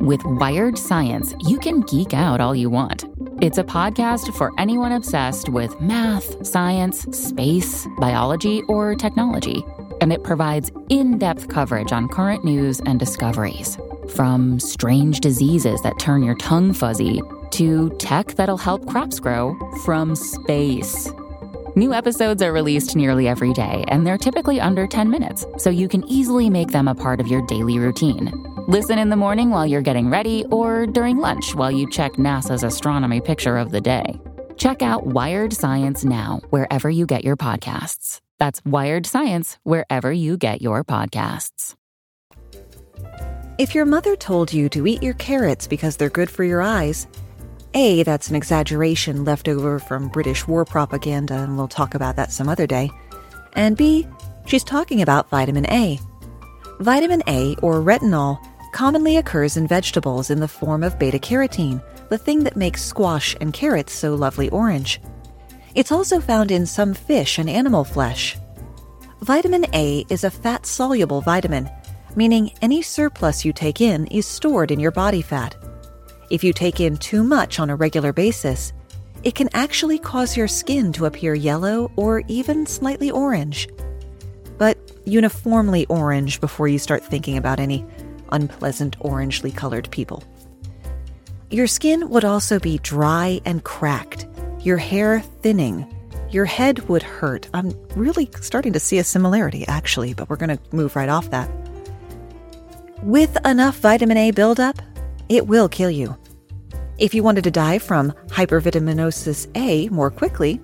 With 0.00 0.20
Wired 0.24 0.76
Science, 0.76 1.34
you 1.40 1.58
can 1.58 1.82
geek 1.82 2.12
out 2.12 2.40
all 2.40 2.56
you 2.56 2.68
want. 2.68 3.04
It's 3.40 3.58
a 3.58 3.64
podcast 3.64 4.34
for 4.34 4.50
anyone 4.58 4.90
obsessed 4.92 5.48
with 5.48 5.80
math, 5.80 6.44
science, 6.44 7.02
space, 7.16 7.86
biology, 7.98 8.62
or 8.62 8.96
technology. 8.96 9.64
And 10.00 10.12
it 10.12 10.24
provides 10.24 10.72
in 10.88 11.18
depth 11.18 11.48
coverage 11.48 11.92
on 11.92 12.08
current 12.08 12.44
news 12.44 12.80
and 12.80 12.98
discoveries. 12.98 13.78
From 14.08 14.58
strange 14.58 15.20
diseases 15.20 15.80
that 15.82 16.00
turn 16.00 16.24
your 16.24 16.36
tongue 16.36 16.72
fuzzy 16.72 17.20
to 17.52 17.90
tech 17.98 18.34
that'll 18.34 18.58
help 18.58 18.88
crops 18.88 19.20
grow 19.20 19.56
from 19.84 20.16
space. 20.16 21.12
New 21.76 21.94
episodes 21.94 22.42
are 22.42 22.52
released 22.52 22.96
nearly 22.96 23.28
every 23.28 23.52
day, 23.52 23.84
and 23.86 24.04
they're 24.04 24.18
typically 24.18 24.60
under 24.60 24.88
10 24.88 25.08
minutes, 25.08 25.46
so 25.56 25.70
you 25.70 25.86
can 25.86 26.02
easily 26.08 26.50
make 26.50 26.72
them 26.72 26.88
a 26.88 26.94
part 26.96 27.20
of 27.20 27.28
your 27.28 27.46
daily 27.46 27.78
routine. 27.78 28.32
Listen 28.66 28.98
in 28.98 29.08
the 29.08 29.14
morning 29.14 29.50
while 29.50 29.64
you're 29.64 29.80
getting 29.80 30.10
ready, 30.10 30.44
or 30.50 30.84
during 30.84 31.18
lunch 31.18 31.54
while 31.54 31.70
you 31.70 31.88
check 31.88 32.14
NASA's 32.14 32.64
astronomy 32.64 33.20
picture 33.20 33.56
of 33.56 33.70
the 33.70 33.80
day. 33.80 34.20
Check 34.56 34.82
out 34.82 35.06
Wired 35.06 35.52
Science 35.52 36.04
now, 36.04 36.40
wherever 36.50 36.90
you 36.90 37.06
get 37.06 37.22
your 37.22 37.36
podcasts. 37.36 38.20
That's 38.40 38.60
Wired 38.64 39.06
Science, 39.06 39.56
wherever 39.62 40.10
you 40.10 40.38
get 40.38 40.60
your 40.60 40.82
podcasts. 40.82 41.76
If 43.58 43.76
your 43.76 43.84
mother 43.84 44.16
told 44.16 44.52
you 44.52 44.68
to 44.70 44.88
eat 44.88 45.04
your 45.04 45.14
carrots 45.14 45.68
because 45.68 45.96
they're 45.96 46.10
good 46.10 46.30
for 46.30 46.42
your 46.42 46.62
eyes, 46.62 47.06
A, 47.74 48.02
that's 48.02 48.28
an 48.28 48.36
exaggeration 48.36 49.24
left 49.24 49.48
over 49.48 49.78
from 49.78 50.08
British 50.08 50.46
war 50.48 50.64
propaganda, 50.64 51.34
and 51.34 51.56
we'll 51.56 51.68
talk 51.68 51.94
about 51.94 52.16
that 52.16 52.32
some 52.32 52.48
other 52.48 52.66
day. 52.66 52.90
And 53.52 53.76
B, 53.76 54.08
she's 54.44 54.64
talking 54.64 55.02
about 55.02 55.30
vitamin 55.30 55.70
A. 55.70 56.00
Vitamin 56.80 57.22
A, 57.28 57.54
or 57.62 57.80
retinol, 57.80 58.44
commonly 58.72 59.18
occurs 59.18 59.56
in 59.56 59.68
vegetables 59.68 60.30
in 60.30 60.40
the 60.40 60.48
form 60.48 60.82
of 60.82 60.98
beta 60.98 61.18
carotene, 61.18 61.82
the 62.08 62.18
thing 62.18 62.42
that 62.42 62.56
makes 62.56 62.82
squash 62.82 63.36
and 63.40 63.52
carrots 63.52 63.92
so 63.92 64.14
lovely 64.14 64.48
orange. 64.50 65.00
It's 65.76 65.92
also 65.92 66.20
found 66.20 66.50
in 66.50 66.66
some 66.66 66.92
fish 66.92 67.38
and 67.38 67.48
animal 67.48 67.84
flesh. 67.84 68.36
Vitamin 69.20 69.66
A 69.74 70.04
is 70.08 70.24
a 70.24 70.30
fat 70.30 70.66
soluble 70.66 71.20
vitamin, 71.20 71.70
meaning 72.16 72.50
any 72.62 72.82
surplus 72.82 73.44
you 73.44 73.52
take 73.52 73.80
in 73.80 74.06
is 74.06 74.26
stored 74.26 74.72
in 74.72 74.80
your 74.80 74.90
body 74.90 75.22
fat. 75.22 75.54
If 76.30 76.44
you 76.44 76.52
take 76.52 76.78
in 76.78 76.96
too 76.96 77.24
much 77.24 77.58
on 77.58 77.70
a 77.70 77.76
regular 77.76 78.12
basis, 78.12 78.72
it 79.24 79.34
can 79.34 79.48
actually 79.52 79.98
cause 79.98 80.36
your 80.36 80.46
skin 80.46 80.92
to 80.92 81.06
appear 81.06 81.34
yellow 81.34 81.90
or 81.96 82.22
even 82.28 82.66
slightly 82.66 83.10
orange. 83.10 83.68
But 84.56 84.78
uniformly 85.04 85.86
orange 85.86 86.40
before 86.40 86.68
you 86.68 86.78
start 86.78 87.04
thinking 87.04 87.36
about 87.36 87.58
any 87.58 87.84
unpleasant 88.30 88.96
orangely 89.00 89.50
colored 89.50 89.90
people. 89.90 90.22
Your 91.50 91.66
skin 91.66 92.08
would 92.10 92.24
also 92.24 92.60
be 92.60 92.78
dry 92.78 93.40
and 93.44 93.64
cracked, 93.64 94.28
your 94.60 94.76
hair 94.76 95.20
thinning, 95.42 95.92
your 96.30 96.44
head 96.44 96.88
would 96.88 97.02
hurt. 97.02 97.48
I'm 97.52 97.74
really 97.96 98.30
starting 98.40 98.72
to 98.74 98.80
see 98.80 98.98
a 98.98 99.04
similarity, 99.04 99.66
actually, 99.66 100.14
but 100.14 100.30
we're 100.30 100.36
going 100.36 100.56
to 100.56 100.62
move 100.70 100.94
right 100.94 101.08
off 101.08 101.30
that. 101.30 101.50
With 103.02 103.36
enough 103.44 103.78
vitamin 103.78 104.16
A 104.16 104.30
buildup, 104.30 104.80
it 105.28 105.48
will 105.48 105.68
kill 105.68 105.90
you. 105.90 106.16
If 107.00 107.14
you 107.14 107.22
wanted 107.22 107.44
to 107.44 107.50
die 107.50 107.78
from 107.78 108.12
hypervitaminosis 108.26 109.48
A 109.56 109.88
more 109.88 110.10
quickly, 110.10 110.60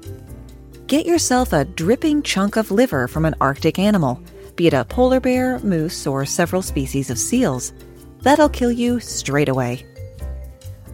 get 0.87 1.07
yourself 1.07 1.55
a 1.55 1.65
dripping 1.65 2.23
chunk 2.23 2.57
of 2.57 2.71
liver 2.71 3.09
from 3.09 3.25
an 3.25 3.35
Arctic 3.41 3.79
animal, 3.79 4.23
be 4.55 4.67
it 4.67 4.75
a 4.75 4.85
polar 4.85 5.19
bear, 5.19 5.59
moose, 5.61 6.07
or 6.07 6.27
several 6.27 6.61
species 6.61 7.09
of 7.09 7.19
seals. 7.19 7.73
That'll 8.21 8.51
kill 8.51 8.71
you 8.71 9.01
straight 9.01 9.49
away. 9.49 9.87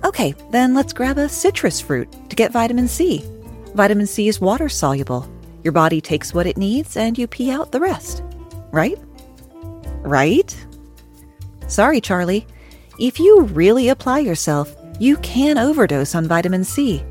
Okay, 0.05 0.33
then 0.53 0.75
let's 0.75 0.93
grab 0.93 1.19
a 1.19 1.29
citrus 1.29 1.81
fruit 1.81 2.09
to 2.31 2.37
get 2.37 2.53
vitamin 2.53 2.87
C. 2.87 3.29
Vitamin 3.75 4.07
C 4.07 4.29
is 4.29 4.41
water 4.41 4.69
soluble. 4.69 5.29
Your 5.65 5.73
body 5.73 6.01
takes 6.01 6.33
what 6.33 6.47
it 6.47 6.57
needs 6.57 6.97
and 6.97 7.19
you 7.19 7.27
pee 7.27 7.51
out 7.51 7.73
the 7.73 7.81
rest. 7.81 8.23
Right? 8.71 8.97
Right? 10.03 10.57
Sorry, 11.67 12.01
Charlie. 12.01 12.47
If 13.01 13.19
you 13.19 13.41
really 13.41 13.89
apply 13.89 14.21
yourself, 14.21 14.73
you 15.03 15.17
can 15.17 15.59
overdose 15.59 16.15
on 16.15 16.29
vitamin 16.29 16.63
C. 16.63 17.05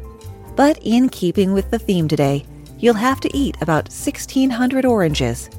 But 0.56 0.80
in 0.82 1.10
keeping 1.10 1.52
with 1.52 1.70
the 1.72 1.78
theme 1.78 2.08
today, 2.08 2.46
you'll 2.80 2.94
have 2.94 3.20
to 3.20 3.38
eat 3.38 3.58
about 3.60 3.90
1,600 3.90 4.86
oranges. 4.86 5.50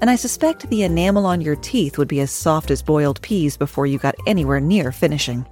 And 0.00 0.08
I 0.08 0.16
suspect 0.16 0.70
the 0.70 0.84
enamel 0.84 1.26
on 1.26 1.42
your 1.42 1.56
teeth 1.56 1.98
would 1.98 2.08
be 2.08 2.20
as 2.20 2.30
soft 2.30 2.70
as 2.70 2.82
boiled 2.82 3.20
peas 3.20 3.58
before 3.58 3.84
you 3.84 3.98
got 3.98 4.14
anywhere 4.26 4.58
near 4.58 4.90
finishing. 4.90 5.44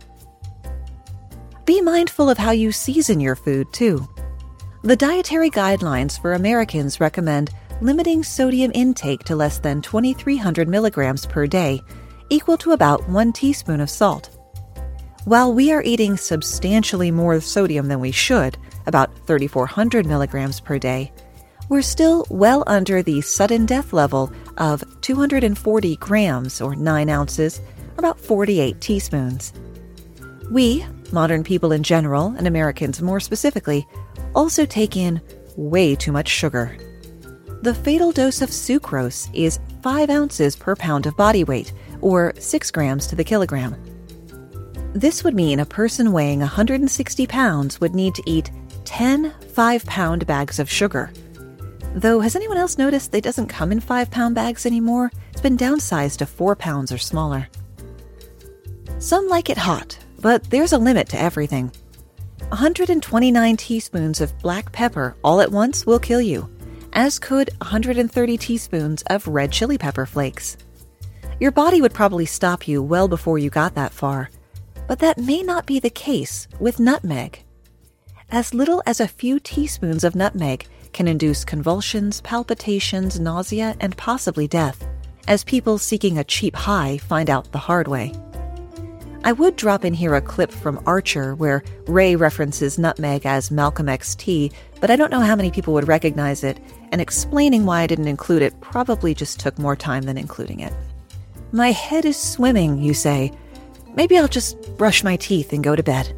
Be 1.67 1.83
mindful 1.83 2.31
of 2.31 2.39
how 2.39 2.53
you 2.53 2.73
season 2.73 3.21
your 3.21 3.37
food, 3.37 3.71
too. 3.75 4.09
The 4.81 4.97
dietary 4.97 5.51
guidelines 5.51 6.19
for 6.19 6.33
Americans 6.33 7.01
recommend 7.01 7.51
limiting 7.83 8.25
sodium 8.25 8.73
intake 8.75 9.25
to 9.25 9.37
less 9.37 9.59
than 9.59 9.83
2,300 9.83 10.69
milligrams 10.69 11.27
per 11.27 11.47
day 11.47 11.83
equal 12.31 12.57
to 12.57 12.73
about 12.73 13.07
one 13.11 13.31
teaspoon 13.31 13.83
of 13.83 13.91
salt. 13.91 14.40
While 15.27 15.53
we 15.53 15.71
are 15.71 15.83
eating 15.83 16.17
substantially 16.17 17.11
more 17.11 17.39
sodium 17.43 17.89
than 17.89 18.01
we 18.01 18.11
should, 18.11 18.57
about 18.87 19.15
3,400 19.27 20.07
milligrams 20.07 20.61
per 20.61 20.79
day, 20.79 21.13
we're 21.69 21.83
still 21.83 22.27
well 22.31 22.65
under 22.67 23.03
the 23.03 23.21
sudden 23.21 23.67
death 23.67 23.93
level 23.93 24.33
of 24.57 24.83
240 25.03 25.97
grams 25.97 26.63
or 26.63 26.75
9 26.75 27.11
ounces, 27.11 27.61
about 27.99 28.19
48 28.19 28.81
teaspoons. 28.81 29.53
We, 30.51 30.87
modern 31.13 31.45
people 31.45 31.73
in 31.73 31.83
general, 31.83 32.35
and 32.39 32.47
Americans 32.47 33.03
more 33.03 33.21
specifically, 33.21 33.87
also 34.35 34.65
take 34.65 34.97
in 34.97 35.21
way 35.55 35.95
too 35.95 36.13
much 36.13 36.29
sugar. 36.29 36.79
The 37.61 37.75
fatal 37.75 38.11
dose 38.11 38.41
of 38.41 38.49
sucrose 38.49 39.29
is 39.35 39.61
5 39.83 40.09
ounces 40.09 40.57
per 40.57 40.75
pound 40.75 41.05
of 41.05 41.15
body 41.15 41.45
weight, 41.45 41.75
or 42.01 42.33
6 42.39 42.71
grams 42.71 43.07
to 43.09 43.17
the 43.17 43.25
kilogram. 43.25 43.77
This 44.95 45.23
would 45.23 45.35
mean 45.35 45.61
a 45.61 45.67
person 45.67 46.11
weighing 46.11 46.41
160 46.41 47.27
pounds 47.29 47.81
would 47.81 47.95
need 47.95 48.13
to 48.17 48.23
eat 48.27 48.51
10 48.85 49.33
5 49.55 49.87
pound 49.87 50.27
bags 50.27 50.59
of 50.59 50.69
sugar. 50.69 51.13
Though, 51.95 52.19
has 52.19 52.35
anyone 52.35 52.57
else 52.57 52.77
noticed 52.77 53.13
they 53.13 53.21
doesn't 53.21 53.47
come 53.47 53.71
in 53.71 53.79
5 53.79 54.11
pound 54.11 54.35
bags 54.35 54.67
anymore? 54.67 55.13
It's 55.31 55.41
been 55.41 55.57
downsized 55.57 56.19
to 56.19 56.27
4 56.27 56.57
pounds 56.57 56.91
or 56.91 56.99
smaller. 56.99 57.49
Some 58.99 59.29
like 59.29 59.49
it 59.49 59.59
hot, 59.59 59.97
but 60.21 60.43
there's 60.51 60.73
a 60.73 60.79
limit 60.79 61.09
to 61.11 61.21
everything. 61.21 61.71
129 62.49 63.57
teaspoons 63.57 64.21
of 64.21 64.37
black 64.41 64.73
pepper 64.73 65.17
all 65.23 65.41
at 65.41 65.53
once 65.53 65.87
will 65.87 66.01
kill 66.01 66.21
you, 66.21 66.51
as 66.95 67.21
could 67.21 67.49
130 67.59 68.37
teaspoons 68.37 69.05
of 69.07 69.29
red 69.29 69.53
chili 69.53 69.79
pepper 69.79 70.05
flakes. 70.05 70.57
Your 71.39 71.53
body 71.53 71.81
would 71.81 71.95
probably 71.95 72.27
stop 72.27 72.67
you 72.67 72.83
well 72.83 73.07
before 73.07 73.39
you 73.39 73.51
got 73.51 73.77
that 73.77 73.93
far. 73.93 74.31
But 74.91 74.99
that 74.99 75.19
may 75.19 75.45
not 75.45 75.67
be 75.67 75.79
the 75.79 75.89
case 75.89 76.49
with 76.59 76.81
nutmeg. 76.81 77.45
As 78.29 78.53
little 78.53 78.83
as 78.87 78.99
a 78.99 79.07
few 79.07 79.39
teaspoons 79.39 80.03
of 80.03 80.17
nutmeg 80.17 80.67
can 80.93 81.07
induce 81.07 81.45
convulsions, 81.45 82.21
palpitations, 82.23 83.21
nausea, 83.21 83.77
and 83.79 83.97
possibly 83.97 84.49
death, 84.49 84.85
as 85.29 85.45
people 85.45 85.79
seeking 85.79 86.19
a 86.19 86.25
cheap 86.25 86.57
high 86.57 86.99
find 86.99 87.31
out 87.31 87.53
the 87.53 87.59
hard 87.59 87.87
way. 87.87 88.13
I 89.23 89.31
would 89.31 89.55
drop 89.55 89.85
in 89.85 89.95
here 89.95 90.17
a 90.17 90.21
clip 90.21 90.51
from 90.51 90.83
Archer 90.87 91.37
where 91.37 91.63
Ray 91.87 92.17
references 92.17 92.77
nutmeg 92.77 93.25
as 93.25 93.53
Malcolm 93.53 93.87
XT, 93.87 94.53
but 94.81 94.91
I 94.91 94.97
don't 94.97 95.13
know 95.13 95.21
how 95.21 95.37
many 95.37 95.53
people 95.53 95.73
would 95.75 95.87
recognize 95.87 96.43
it, 96.43 96.59
and 96.91 97.01
explaining 97.01 97.65
why 97.65 97.83
I 97.83 97.87
didn't 97.87 98.09
include 98.09 98.43
it 98.43 98.61
probably 98.61 99.15
just 99.15 99.39
took 99.39 99.57
more 99.57 99.77
time 99.77 100.03
than 100.03 100.19
including 100.19 100.59
it. 100.59 100.73
My 101.53 101.71
head 101.71 102.05
is 102.05 102.17
swimming, 102.17 102.83
you 102.83 102.93
say. 102.93 103.31
Maybe 103.95 104.19
I'll 104.19 104.29
just 104.29 104.77
brush 104.77 105.03
my 105.03 105.17
teeth 105.17 105.53
and 105.53 105.65
go 105.65 105.75
to 105.75 105.83
bed. 105.83 106.15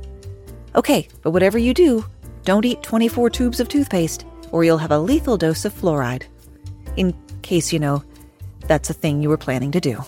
Okay, 0.75 1.09
but 1.23 1.31
whatever 1.31 1.59
you 1.59 1.75
do, 1.75 2.05
don't 2.45 2.65
eat 2.65 2.83
24 2.83 3.31
tubes 3.31 3.61
of 3.61 3.69
toothpaste, 3.69 4.25
or 4.51 4.65
you'll 4.65 4.79
have 4.79 4.91
a 4.91 4.99
lethal 4.99 5.37
dose 5.37 5.65
of 5.65 5.73
fluoride. 5.73 6.25
In 6.97 7.15
case 7.43 7.73
you 7.73 7.79
know, 7.79 8.03
that's 8.67 8.91
a 8.91 8.95
thing 8.95 9.23
you 9.23 9.29
were 9.29 9.37
planning 9.37 9.71
to 9.73 9.81
do. 9.81 10.03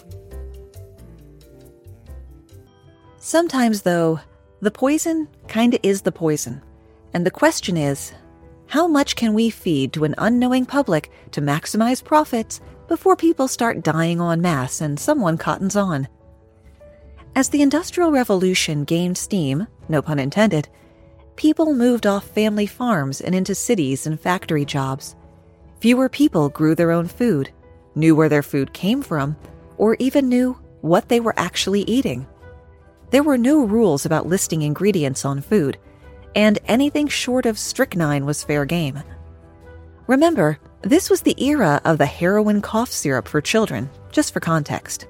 Sometimes, 3.19 3.83
though, 3.83 4.21
the 4.61 4.71
poison 4.71 5.29
kinda 5.49 5.79
is 5.87 6.03
the 6.03 6.13
poison. 6.13 6.63
And 7.15 7.25
the 7.25 7.31
question 7.31 7.77
is 7.77 8.13
how 8.67 8.87
much 8.87 9.17
can 9.17 9.35
we 9.35 9.51
feed 9.51 9.93
to 9.93 10.05
an 10.05 10.15
unknowing 10.19 10.67
public 10.67 11.11
to 11.33 11.41
maximize 11.41 12.03
profits 12.03 12.61
before 12.89 13.17
people 13.17 13.49
start 13.49 13.83
dying 13.83 14.21
en 14.21 14.41
masse 14.41 14.81
and 14.81 14.99
someone 14.99 15.39
cottons 15.39 15.77
on? 15.77 16.09
As 17.37 17.49
the 17.49 17.63
Industrial 17.63 18.13
Revolution 18.13 18.85
gained 18.85 19.19
steam, 19.19 19.67
no 19.89 20.01
pun 20.01 20.21
intended, 20.21 20.69
people 21.35 21.75
moved 21.75 22.07
off 22.07 22.29
family 22.29 22.67
farms 22.67 23.21
and 23.21 23.35
into 23.35 23.57
cities 23.57 24.07
and 24.07 24.21
factory 24.21 24.65
jobs. 24.65 25.17
Fewer 25.81 26.09
people 26.09 26.49
grew 26.49 26.77
their 26.77 26.93
own 26.93 27.09
food, 27.09 27.51
knew 27.97 28.15
where 28.15 28.29
their 28.29 28.45
food 28.45 28.73
came 28.73 29.03
from, 29.03 29.37
or 29.79 29.97
even 29.99 30.29
knew 30.29 30.57
what 30.81 31.09
they 31.09 31.19
were 31.19 31.35
actually 31.37 31.83
eating. 31.83 32.25
There 33.11 33.25
were 33.25 33.39
no 33.39 33.65
rules 33.65 34.07
about 34.07 34.29
listing 34.29 34.63
ingredients 34.63 35.25
on 35.25 35.41
food, 35.41 35.77
and 36.37 36.61
anything 36.67 37.09
short 37.09 37.47
of 37.47 37.59
strychnine 37.59 38.27
was 38.27 38.45
fair 38.45 38.65
game. 38.65 39.03
Remember, 40.07 40.61
this 40.83 41.11
was 41.11 41.23
the 41.23 41.43
era 41.45 41.81
of 41.85 41.99
the 41.99 42.07
heroin 42.07 42.63
cough 42.63 42.93
syrup 42.93 43.27
for 43.27 43.41
children, 43.41 43.91
just 44.13 44.33
for 44.33 44.39
context. 44.39 45.09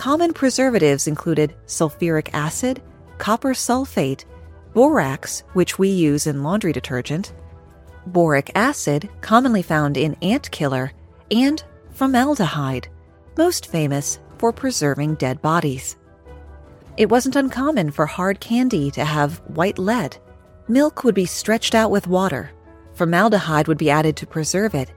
Common 0.00 0.32
preservatives 0.32 1.06
included 1.06 1.54
sulfuric 1.66 2.30
acid, 2.32 2.80
copper 3.18 3.52
sulfate, 3.52 4.24
borax, 4.72 5.42
which 5.52 5.78
we 5.78 5.90
use 5.90 6.26
in 6.26 6.42
laundry 6.42 6.72
detergent, 6.72 7.34
boric 8.06 8.50
acid, 8.54 9.10
commonly 9.20 9.60
found 9.60 9.98
in 9.98 10.16
ant 10.22 10.50
killer, 10.50 10.90
and 11.30 11.62
formaldehyde, 11.90 12.88
most 13.36 13.66
famous 13.66 14.20
for 14.38 14.54
preserving 14.54 15.16
dead 15.16 15.42
bodies. 15.42 15.98
It 16.96 17.10
wasn't 17.10 17.36
uncommon 17.36 17.90
for 17.90 18.06
hard 18.06 18.40
candy 18.40 18.90
to 18.92 19.04
have 19.04 19.42
white 19.48 19.78
lead. 19.78 20.16
Milk 20.66 21.04
would 21.04 21.14
be 21.14 21.26
stretched 21.26 21.74
out 21.74 21.90
with 21.90 22.06
water. 22.06 22.50
Formaldehyde 22.94 23.68
would 23.68 23.76
be 23.76 23.90
added 23.90 24.16
to 24.16 24.26
preserve 24.26 24.74
it. 24.74 24.90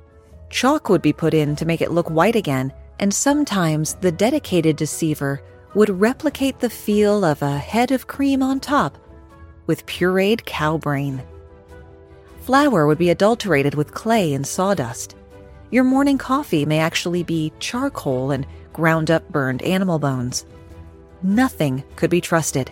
Chalk 0.49 0.87
would 0.87 1.01
be 1.01 1.11
put 1.11 1.33
in 1.33 1.57
to 1.57 1.65
make 1.65 1.81
it 1.81 1.91
look 1.91 2.09
white 2.09 2.37
again, 2.37 2.71
and 3.03 3.13
sometimes 3.13 3.95
the 3.95 4.11
dedicated 4.11 4.77
deceiver 4.77 5.41
would 5.75 5.89
replicate 5.89 6.59
the 6.59 6.69
feel 6.69 7.25
of 7.25 7.41
a 7.41 7.57
head 7.57 7.91
of 7.91 8.07
cream 8.07 8.41
on 8.41 8.59
top 8.61 8.97
with 9.67 9.85
pureed 9.85 10.45
cow 10.45 10.77
brain. 10.77 11.21
Flour 12.43 12.87
would 12.87 12.97
be 12.97 13.09
adulterated 13.09 13.75
with 13.75 13.93
clay 13.93 14.33
and 14.33 14.47
sawdust. 14.47 15.17
Your 15.69 15.83
morning 15.83 16.17
coffee 16.17 16.65
may 16.65 16.79
actually 16.79 17.23
be 17.23 17.51
charcoal 17.59 18.31
and 18.31 18.47
ground 18.71 19.11
up 19.11 19.29
burned 19.29 19.61
animal 19.63 19.99
bones 19.99 20.45
nothing 21.23 21.83
could 21.97 22.09
be 22.09 22.21
trusted. 22.21 22.71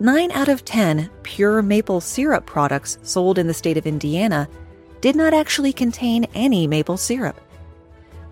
Nine 0.00 0.30
out 0.32 0.48
of 0.48 0.64
ten 0.64 1.10
pure 1.22 1.60
maple 1.60 2.00
syrup 2.00 2.46
products 2.46 2.96
sold 3.02 3.38
in 3.38 3.46
the 3.48 3.54
state 3.54 3.76
of 3.76 3.86
Indiana 3.86 4.48
did 5.02 5.14
not 5.14 5.34
actually 5.34 5.74
contain 5.74 6.24
any 6.34 6.66
maple 6.66 6.96
syrup. 6.96 7.38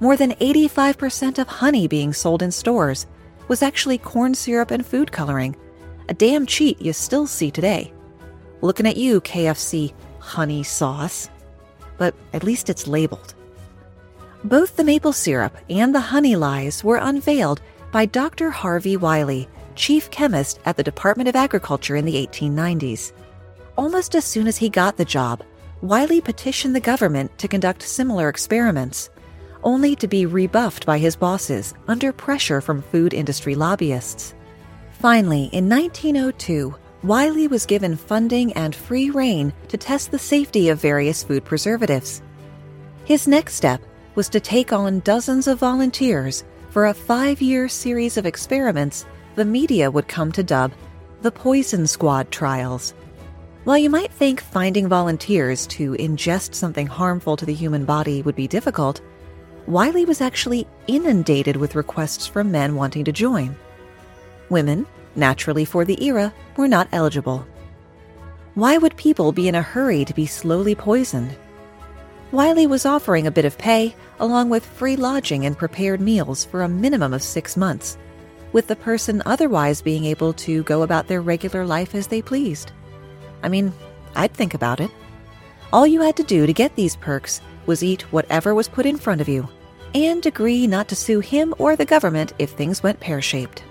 More 0.03 0.17
than 0.17 0.33
85% 0.33 1.39
of 1.39 1.47
honey 1.47 1.87
being 1.87 2.13
sold 2.13 2.43
in 2.43 2.51
stores 2.51 3.07
was 3.47 3.63
actually 3.63 3.99
corn 3.99 4.35
syrup 4.35 4.73
and 4.73 4.85
food 4.85 5.13
coloring, 5.13 5.55
a 6.09 6.15
damn 6.15 6.45
cheat 6.45 6.83
you 6.83 6.93
still 6.93 7.29
see 7.29 7.53
today. 7.53 7.93
Looking 8.63 8.89
at 8.89 8.97
you, 8.97 9.21
KFC 9.21 9.95
honey 10.19 10.65
sauce. 10.65 11.31
But 11.99 12.17
at 12.33 12.43
least 12.43 12.69
it's 12.69 12.89
labeled. 12.89 13.35
Both 14.43 14.75
the 14.75 14.83
maple 14.83 15.13
syrup 15.13 15.57
and 15.71 15.95
the 15.95 16.01
honey 16.01 16.35
lies 16.35 16.83
were 16.83 16.97
unveiled 16.97 17.63
by 17.93 18.07
Dr. 18.07 18.51
Harvey 18.51 18.97
Wiley, 18.97 19.49
chief 19.77 20.11
chemist 20.11 20.59
at 20.65 20.77
the 20.77 20.83
Department 20.83 21.29
of 21.29 21.37
Agriculture 21.37 21.95
in 21.95 22.05
the 22.05 22.27
1890s. 22.27 23.13
Almost 23.79 24.17
as 24.17 24.25
soon 24.25 24.49
as 24.49 24.57
he 24.57 24.69
got 24.69 24.97
the 24.97 25.05
job, 25.05 25.45
Wiley 25.81 26.21
petitioned 26.21 26.75
the 26.75 26.81
government 26.81 27.39
to 27.39 27.47
conduct 27.47 27.85
similar 27.85 28.29
experiments, 28.29 29.11
only 29.63 29.97
to 29.97 30.09
be 30.09 30.27
rebuffed 30.27 30.87
by 30.87 30.99
his 30.99 31.17
bosses 31.17 31.75
under 31.89 32.13
pressure 32.13 32.61
from 32.61 32.83
food 32.83 33.15
industry 33.15 33.55
lobbyists. 33.55 34.35
Finally, 34.99 35.51
in 35.53 35.69
1902, 35.69 36.75
Wiley 37.03 37.49
was 37.49 37.67
given 37.67 37.97
funding 37.97 38.53
and 38.53 38.75
free 38.75 39.11
rein 39.11 39.53
to 39.69 39.77
test 39.77 40.11
the 40.11 40.19
safety 40.19 40.69
of 40.69 40.81
various 40.81 41.23
food 41.23 41.45
preservatives. 41.45 42.23
His 43.05 43.27
next 43.27 43.55
step 43.55 43.83
was 44.15 44.29
to 44.29 44.41
take 44.41 44.73
on 44.73 45.01
dozens 45.01 45.49
of 45.49 45.59
volunteers 45.59 46.45
for 46.71 46.87
a 46.87 46.95
five 46.95 47.43
year 47.43 47.69
series 47.69 48.17
of 48.17 48.27
experiments 48.27 49.05
the 49.35 49.45
media 49.45 49.91
would 49.91 50.09
come 50.09 50.31
to 50.33 50.43
dub 50.43 50.73
the 51.23 51.33
Poison 51.33 51.87
Squad 51.87 52.31
trials. 52.31 52.95
While 53.65 53.79
you 53.79 53.91
might 53.91 54.13
think 54.13 54.41
finding 54.41 54.89
volunteers 54.89 55.67
to 55.69 55.93
ingest 55.93 56.55
something 56.55 56.87
harmful 56.87 57.37
to 57.37 57.47
the 57.47 57.55
human 57.55 57.85
body 57.85 58.23
would 58.23 58.35
be 58.35 58.49
difficult, 58.49 59.01
Wiley 59.67 60.05
was 60.05 60.21
actually 60.21 60.67
inundated 60.87 61.57
with 61.57 61.77
requests 61.77 62.27
from 62.27 62.51
men 62.51 62.75
wanting 62.75 63.05
to 63.05 63.13
join. 63.13 63.57
Women, 64.51 64.87
naturally 65.15 65.65
for 65.65 65.85
the 65.85 66.03
era, 66.05 66.35
were 66.57 66.69
not 66.69 66.89
eligible. 66.93 67.47
Why 68.55 68.77
would 68.77 68.97
people 68.97 69.33
be 69.33 69.49
in 69.49 69.55
a 69.55 69.63
hurry 69.63 70.05
to 70.05 70.15
be 70.15 70.27
slowly 70.27 70.75
poisoned? 70.75 71.35
Wiley 72.33 72.67
was 72.67 72.85
offering 72.85 73.27
a 73.27 73.31
bit 73.31 73.45
of 73.45 73.57
pay, 73.57 73.95
along 74.19 74.49
with 74.49 74.65
free 74.65 74.97
lodging 74.97 75.47
and 75.47 75.57
prepared 75.57 76.01
meals 76.01 76.45
for 76.45 76.63
a 76.63 76.69
minimum 76.69 77.15
of 77.15 77.23
six 77.23 77.57
months, 77.57 77.97
with 78.53 78.67
the 78.67 78.77
person 78.77 79.23
otherwise 79.25 79.81
being 79.81 80.05
able 80.05 80.33
to 80.33 80.63
go 80.65 80.83
about 80.83 81.07
their 81.07 81.23
regular 81.23 81.65
life 81.65 81.95
as 81.95 82.09
they 82.09 82.21
pleased. 82.21 82.73
I 83.43 83.49
mean, 83.49 83.73
I'd 84.15 84.33
think 84.33 84.55
about 84.55 84.81
it. 84.81 84.91
All 85.73 85.87
you 85.87 86.01
had 86.03 86.17
to 86.17 86.23
do 86.23 86.47
to 86.47 86.53
get 86.53 86.77
these 86.77 86.97
perks 86.97 87.41
was 87.67 87.83
eat 87.83 88.03
whatever 88.13 88.55
was 88.55 88.69
put 88.69 88.87
in 88.87 88.97
front 88.97 89.21
of 89.21 89.29
you, 89.29 89.49
and 89.95 90.25
agree 90.25 90.67
not 90.67 90.89
to 90.89 90.97
sue 90.97 91.21
him 91.21 91.55
or 91.59 91.77
the 91.77 91.85
government 91.85 92.33
if 92.39 92.51
things 92.51 92.83
went 92.83 93.01
pear 93.01 93.21
shaped. 93.21 93.63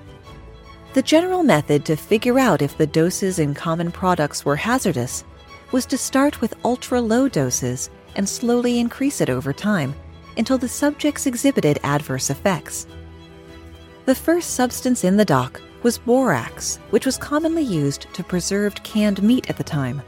The 0.94 1.02
general 1.02 1.44
method 1.44 1.86
to 1.86 1.96
figure 1.96 2.38
out 2.38 2.62
if 2.62 2.78
the 2.78 2.88
doses 2.88 3.40
in 3.40 3.54
common 3.54 3.92
products 3.92 4.44
were 4.44 4.58
hazardous 4.58 5.24
was 5.72 5.86
to 5.86 5.98
start 5.98 6.42
with 6.42 6.54
ultra 6.66 7.00
low 7.00 7.30
doses 7.30 7.90
and 8.16 8.28
slowly 8.28 8.80
increase 8.80 9.22
it 9.22 9.30
over 9.30 9.54
time 9.54 9.96
until 10.38 10.58
the 10.58 10.68
subjects 10.68 11.26
exhibited 11.26 11.80
adverse 11.84 12.30
effects. 12.30 12.88
The 14.06 14.16
first 14.16 14.52
substance 14.52 15.04
in 15.04 15.16
the 15.16 15.26
dock 15.26 15.62
was 15.84 15.98
borax, 15.98 16.78
which 16.90 17.06
was 17.06 17.18
commonly 17.18 17.64
used 17.64 18.14
to 18.14 18.24
preserve 18.24 18.76
canned 18.84 19.24
meat 19.24 19.50
at 19.50 19.58
the 19.58 19.64
time. 19.64 20.02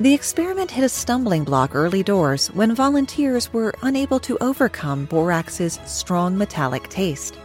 The 0.00 0.14
experiment 0.14 0.70
hit 0.70 0.82
a 0.82 0.88
stumbling 0.88 1.44
block 1.44 1.74
early 1.74 2.02
doors 2.02 2.46
when 2.52 2.74
volunteers 2.74 3.52
were 3.52 3.74
unable 3.82 4.18
to 4.20 4.38
overcome 4.40 5.04
borax's 5.04 5.78
strong 5.84 6.38
metallic 6.38 6.88
taste. 6.88 7.38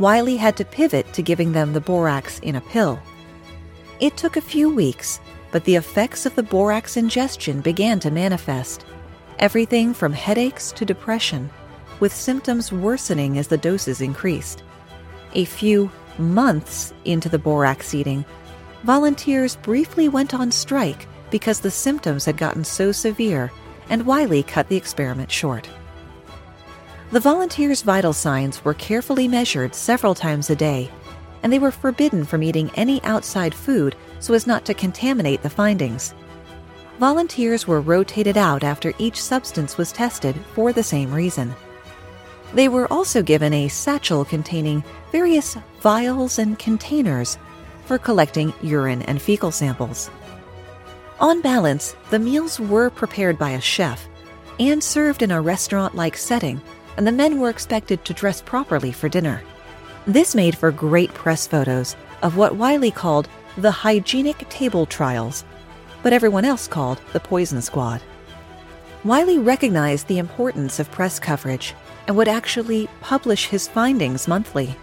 Wiley 0.00 0.36
had 0.36 0.56
to 0.56 0.64
pivot 0.64 1.12
to 1.12 1.22
giving 1.22 1.52
them 1.52 1.72
the 1.72 1.80
borax 1.80 2.40
in 2.40 2.56
a 2.56 2.60
pill. 2.60 2.98
It 4.00 4.16
took 4.16 4.36
a 4.36 4.40
few 4.40 4.68
weeks, 4.68 5.20
but 5.52 5.62
the 5.62 5.76
effects 5.76 6.26
of 6.26 6.34
the 6.34 6.42
borax 6.42 6.96
ingestion 6.96 7.60
began 7.60 8.00
to 8.00 8.10
manifest. 8.10 8.84
Everything 9.38 9.94
from 9.94 10.12
headaches 10.12 10.72
to 10.72 10.84
depression, 10.84 11.50
with 12.00 12.12
symptoms 12.12 12.72
worsening 12.72 13.38
as 13.38 13.46
the 13.46 13.56
doses 13.56 14.00
increased. 14.00 14.64
A 15.34 15.44
few 15.44 15.88
months 16.18 16.92
into 17.04 17.28
the 17.28 17.38
borax 17.38 17.94
eating, 17.94 18.24
volunteers 18.82 19.54
briefly 19.54 20.08
went 20.08 20.34
on 20.34 20.50
strike 20.50 21.06
because 21.30 21.60
the 21.60 21.70
symptoms 21.70 22.24
had 22.24 22.36
gotten 22.36 22.64
so 22.64 22.92
severe, 22.92 23.50
and 23.88 24.06
Wiley 24.06 24.42
cut 24.42 24.68
the 24.68 24.76
experiment 24.76 25.30
short. 25.30 25.68
The 27.10 27.20
volunteers' 27.20 27.82
vital 27.82 28.12
signs 28.12 28.64
were 28.64 28.74
carefully 28.74 29.26
measured 29.26 29.74
several 29.74 30.14
times 30.14 30.48
a 30.48 30.56
day, 30.56 30.90
and 31.42 31.52
they 31.52 31.58
were 31.58 31.72
forbidden 31.72 32.24
from 32.24 32.42
eating 32.42 32.70
any 32.74 33.02
outside 33.02 33.54
food 33.54 33.96
so 34.20 34.34
as 34.34 34.46
not 34.46 34.64
to 34.66 34.74
contaminate 34.74 35.42
the 35.42 35.50
findings. 35.50 36.14
Volunteers 37.00 37.66
were 37.66 37.80
rotated 37.80 38.36
out 38.36 38.62
after 38.62 38.92
each 38.98 39.20
substance 39.20 39.78
was 39.78 39.90
tested 39.90 40.36
for 40.54 40.72
the 40.72 40.82
same 40.82 41.12
reason. 41.12 41.54
They 42.52 42.68
were 42.68 42.92
also 42.92 43.22
given 43.22 43.54
a 43.54 43.68
satchel 43.68 44.24
containing 44.24 44.84
various 45.10 45.56
vials 45.80 46.38
and 46.38 46.58
containers 46.58 47.38
for 47.86 47.96
collecting 47.98 48.52
urine 48.62 49.02
and 49.02 49.20
fecal 49.20 49.50
samples. 49.50 50.10
On 51.20 51.42
balance, 51.42 51.94
the 52.08 52.18
meals 52.18 52.58
were 52.58 52.88
prepared 52.88 53.38
by 53.38 53.50
a 53.50 53.60
chef 53.60 54.08
and 54.58 54.82
served 54.82 55.20
in 55.20 55.30
a 55.30 55.40
restaurant 55.40 55.94
like 55.94 56.16
setting, 56.16 56.62
and 56.96 57.06
the 57.06 57.12
men 57.12 57.38
were 57.38 57.50
expected 57.50 58.02
to 58.06 58.14
dress 58.14 58.40
properly 58.40 58.90
for 58.90 59.10
dinner. 59.10 59.42
This 60.06 60.34
made 60.34 60.56
for 60.56 60.72
great 60.72 61.12
press 61.12 61.46
photos 61.46 61.94
of 62.22 62.38
what 62.38 62.56
Wiley 62.56 62.90
called 62.90 63.28
the 63.58 63.70
hygienic 63.70 64.48
table 64.48 64.86
trials, 64.86 65.44
but 66.02 66.14
everyone 66.14 66.46
else 66.46 66.66
called 66.66 67.02
the 67.12 67.20
poison 67.20 67.60
squad. 67.60 68.00
Wiley 69.04 69.38
recognized 69.38 70.06
the 70.06 70.18
importance 70.18 70.78
of 70.78 70.90
press 70.90 71.18
coverage 71.18 71.74
and 72.06 72.16
would 72.16 72.28
actually 72.28 72.88
publish 73.02 73.46
his 73.46 73.68
findings 73.68 74.26
monthly. 74.26 74.74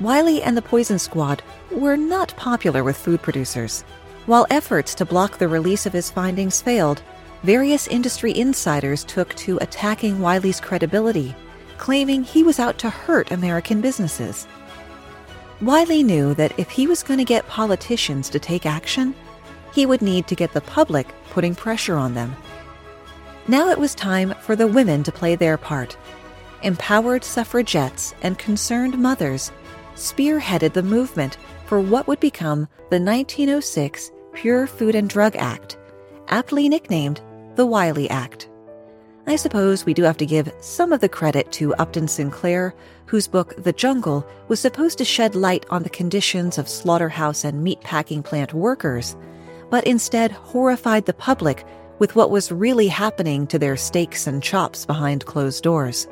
Wiley 0.00 0.42
and 0.42 0.54
the 0.54 0.62
Poison 0.62 0.98
Squad 0.98 1.42
were 1.70 1.96
not 1.96 2.34
popular 2.36 2.84
with 2.84 2.96
food 2.96 3.20
producers. 3.20 3.84
While 4.26 4.46
efforts 4.50 4.94
to 4.96 5.04
block 5.04 5.38
the 5.38 5.48
release 5.48 5.86
of 5.86 5.92
his 5.92 6.10
findings 6.10 6.60
failed, 6.60 7.02
various 7.42 7.88
industry 7.88 8.36
insiders 8.36 9.04
took 9.04 9.34
to 9.36 9.58
attacking 9.60 10.20
Wiley's 10.20 10.60
credibility, 10.60 11.34
claiming 11.78 12.22
he 12.22 12.42
was 12.42 12.58
out 12.58 12.78
to 12.78 12.90
hurt 12.90 13.30
American 13.30 13.80
businesses. 13.80 14.46
Wiley 15.60 16.02
knew 16.02 16.34
that 16.34 16.58
if 16.58 16.70
he 16.70 16.86
was 16.86 17.02
going 17.02 17.18
to 17.18 17.24
get 17.24 17.46
politicians 17.48 18.28
to 18.30 18.38
take 18.38 18.66
action, 18.66 19.14
he 19.74 19.86
would 19.86 20.02
need 20.02 20.26
to 20.26 20.34
get 20.34 20.52
the 20.52 20.60
public 20.60 21.06
putting 21.30 21.54
pressure 21.54 21.96
on 21.96 22.14
them. 22.14 22.34
Now 23.48 23.68
it 23.70 23.78
was 23.78 23.94
time 23.94 24.34
for 24.40 24.54
the 24.54 24.66
women 24.66 25.02
to 25.02 25.12
play 25.12 25.34
their 25.34 25.56
part. 25.56 25.96
Empowered 26.62 27.24
suffragettes 27.24 28.14
and 28.22 28.38
concerned 28.38 28.98
mothers 28.98 29.50
spearheaded 29.94 30.72
the 30.72 30.82
movement 30.82 31.36
for 31.66 31.80
what 31.80 32.06
would 32.06 32.20
become 32.20 32.68
the 32.90 33.00
1906 33.00 34.10
Pure 34.32 34.66
Food 34.66 34.94
and 34.94 35.08
Drug 35.08 35.36
Act, 35.36 35.76
aptly 36.28 36.68
nicknamed 36.68 37.20
the 37.56 37.66
Wiley 37.66 38.08
Act. 38.10 38.48
I 39.26 39.36
suppose 39.36 39.84
we 39.84 39.94
do 39.94 40.02
have 40.02 40.16
to 40.16 40.26
give 40.26 40.52
some 40.60 40.92
of 40.92 41.00
the 41.00 41.08
credit 41.08 41.52
to 41.52 41.74
Upton 41.74 42.08
Sinclair, 42.08 42.74
whose 43.06 43.28
book 43.28 43.54
The 43.62 43.72
Jungle 43.72 44.26
was 44.48 44.60
supposed 44.60 44.98
to 44.98 45.04
shed 45.04 45.34
light 45.34 45.66
on 45.70 45.82
the 45.82 45.90
conditions 45.90 46.58
of 46.58 46.68
slaughterhouse 46.68 47.44
and 47.44 47.64
meatpacking 47.64 48.24
plant 48.24 48.54
workers, 48.54 49.16
but 49.68 49.84
instead 49.86 50.32
horrified 50.32 51.06
the 51.06 51.12
public 51.12 51.64
with 51.98 52.16
what 52.16 52.30
was 52.30 52.50
really 52.50 52.88
happening 52.88 53.46
to 53.46 53.58
their 53.58 53.76
steaks 53.76 54.26
and 54.26 54.42
chops 54.42 54.86
behind 54.86 55.26
closed 55.26 55.62
doors. 55.62 56.08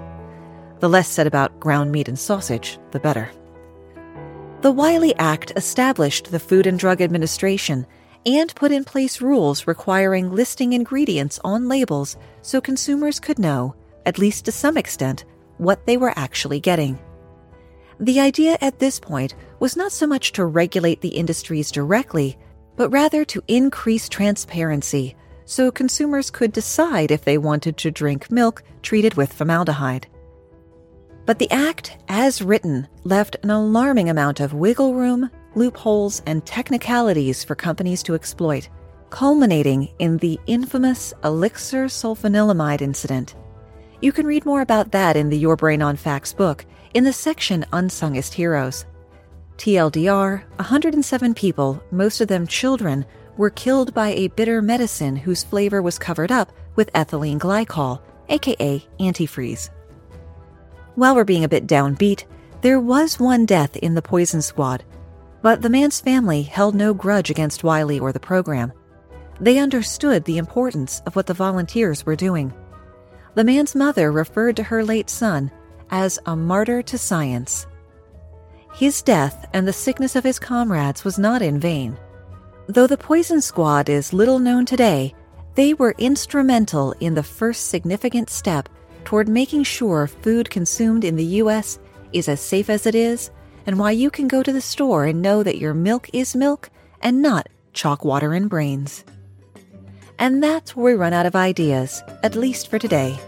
The 0.81 0.89
less 0.89 1.09
said 1.09 1.27
about 1.27 1.59
ground 1.59 1.91
meat 1.91 2.09
and 2.09 2.19
sausage, 2.19 2.79
the 2.93 3.01
better. 3.01 3.31
The 4.61 4.73
Wiley 4.73 5.15
Act 5.19 5.53
established 5.55 6.33
the 6.33 6.41
Food 6.41 6.67
and 6.67 6.77
Drug 6.77 7.01
Administration 7.01 7.87
and 8.27 8.53
put 8.57 8.73
in 8.73 8.83
place 8.83 9.21
rules 9.21 9.69
requiring 9.69 10.33
listing 10.33 10.73
ingredients 10.73 11.39
on 11.45 11.69
labels 11.69 12.17
so 12.43 12.61
consumers 12.61 13.21
could 13.21 13.39
know, 13.39 13.77
at 14.05 14.19
least 14.19 14.47
to 14.47 14.53
some 14.53 14.77
extent, 14.77 15.25
what 15.59 15.87
they 15.87 15.97
were 15.97 16.13
actually 16.17 16.59
getting. 16.59 16.99
The 18.01 18.19
idea 18.19 18.59
at 18.61 18.81
this 18.81 18.99
point 18.99 19.37
was 19.61 19.77
not 19.77 19.93
so 19.93 20.09
much 20.09 20.33
to 20.33 20.45
regulate 20.45 21.03
the 21.03 21.17
industries 21.17 21.71
directly, 21.71 22.37
but 22.75 22.91
rather 22.91 23.25
to 23.27 23.45
increase 23.47 24.09
transparency 24.09 25.15
so 25.45 25.71
consumers 25.71 26.33
could 26.33 26.51
decide 26.51 27.13
if 27.13 27.25
they 27.25 27.39
wanted 27.39 27.77
to 27.77 27.93
drink 27.93 28.29
milk 28.29 28.65
treated 28.83 29.15
with 29.15 29.33
formaldehyde. 29.33 30.09
But 31.29 31.39
the 31.39 31.51
Act, 31.51 31.99
as 32.09 32.41
written, 32.41 32.89
left 33.05 33.37
an 33.43 33.51
alarming 33.51 34.09
amount 34.09 34.41
of 34.41 34.55
wiggle 34.55 34.95
room, 34.95 35.29
loopholes, 35.55 36.23
and 36.25 36.43
technicalities 36.47 37.45
for 37.45 37.55
companies 37.55 38.03
to 38.05 38.15
exploit, 38.15 38.71
culminating 39.11 39.91
in 39.99 40.17
the 40.17 40.41
infamous 40.47 41.13
elixir 41.23 41.85
sulfanilamide 41.85 42.81
incident. 42.81 43.35
You 44.01 44.11
can 44.11 44.27
read 44.27 44.47
more 44.47 44.63
about 44.63 44.93
that 44.93 45.19
in 45.19 45.29
the 45.29 45.37
Your 45.37 45.55
Brain 45.55 45.83
on 45.83 45.97
Facts 45.97 46.33
book 46.33 46.65
in 46.95 47.05
the 47.05 47.13
section 47.13 47.67
Unsungest 47.75 48.33
Heroes. 48.33 48.87
TLDR 49.59 50.45
107 50.57 51.35
people, 51.35 51.83
most 51.91 52.23
of 52.23 52.29
them 52.29 52.47
children, 52.47 53.05
were 53.37 53.51
killed 53.51 53.93
by 53.93 54.15
a 54.15 54.29
bitter 54.29 54.63
medicine 54.63 55.15
whose 55.15 55.45
flavor 55.45 55.83
was 55.83 55.99
covered 55.99 56.33
up 56.33 56.51
with 56.75 56.91
ethylene 56.95 57.39
glycol, 57.39 58.01
aka 58.31 58.83
antifreeze. 58.99 59.69
While 60.99 61.15
we're 61.15 61.23
being 61.23 61.45
a 61.45 61.49
bit 61.49 61.69
downbeat, 61.69 62.25
there 62.61 62.81
was 62.81 63.21
one 63.21 63.47
death 63.47 63.77
in 63.77 63.95
the 63.95 64.03
poison 64.03 64.43
squad, 64.43 64.83
but 65.43 65.63
the 65.63 65.71
man's 65.71 66.01
family 66.01 66.43
held 66.43 66.75
no 66.75 66.93
grudge 66.93 67.31
against 67.31 67.63
Wiley 67.63 68.01
or 68.01 68.11
the 68.11 68.19
program. 68.19 68.73
They 69.41 69.59
understood 69.59 70.25
the 70.25 70.39
importance 70.39 71.01
of 71.07 71.15
what 71.15 71.29
the 71.29 71.35
volunteers 71.35 72.05
were 72.05 72.17
doing. 72.17 72.53
The 73.37 73.45
man's 73.45 73.77
mother 73.77 74.11
referred 74.11 74.57
to 74.57 74.65
her 74.65 74.85
late 74.85 75.09
son 75.09 75.53
as 75.93 76.19
a 76.27 76.35
martyr 76.35 76.83
to 76.83 76.99
science. 76.99 77.69
His 78.75 79.01
death 79.01 79.49
and 79.53 79.69
the 79.69 79.73
sickness 79.73 80.17
of 80.17 80.25
his 80.25 80.41
comrades 80.41 81.05
was 81.05 81.17
not 81.17 81.43
in 81.43 81.61
vain. 81.61 81.97
Though 82.67 82.89
the 82.89 82.97
Poison 82.97 83.41
Squad 83.41 83.89
is 83.89 84.13
little 84.13 84.41
known 84.41 84.67
today, 84.67 85.15
they 85.55 85.75
were 85.75 85.95
instrumental 85.97 86.91
in 86.99 87.15
the 87.15 87.23
first 87.23 87.69
significant 87.69 88.31
step 88.31 88.69
toward 89.09 89.27
making 89.27 89.63
sure 89.63 90.07
food 90.07 90.51
consumed 90.51 91.03
in 91.03 91.17
the 91.17 91.39
U.S. 91.41 91.79
is 92.13 92.29
as 92.29 92.43
safe 92.43 92.69
as 92.69 92.85
it 92.85 92.95
is, 92.95 93.31
and 93.65 93.79
why 93.79 93.91
you 93.91 94.11
can 94.11 94.29
go 94.29 94.43
to 94.43 94.53
the 94.53 94.61
store 94.61 95.07
and 95.07 95.23
know 95.23 95.43
that 95.43 95.57
your 95.57 95.73
milk 95.73 96.11
is 96.13 96.37
milk 96.37 96.69
and 97.01 97.23
not 97.23 97.49
chalk 97.73 98.05
water 98.05 98.35
and 98.35 98.51
brains. 98.51 99.07
And 100.19 100.43
that's 100.43 100.77
where 100.77 100.93
we 100.93 101.01
run 101.01 101.15
out 101.15 101.25
of 101.25 101.35
ideas, 101.35 102.03
at 102.23 102.35
least 102.35 102.69
for 102.69 102.79
today. 102.79 103.19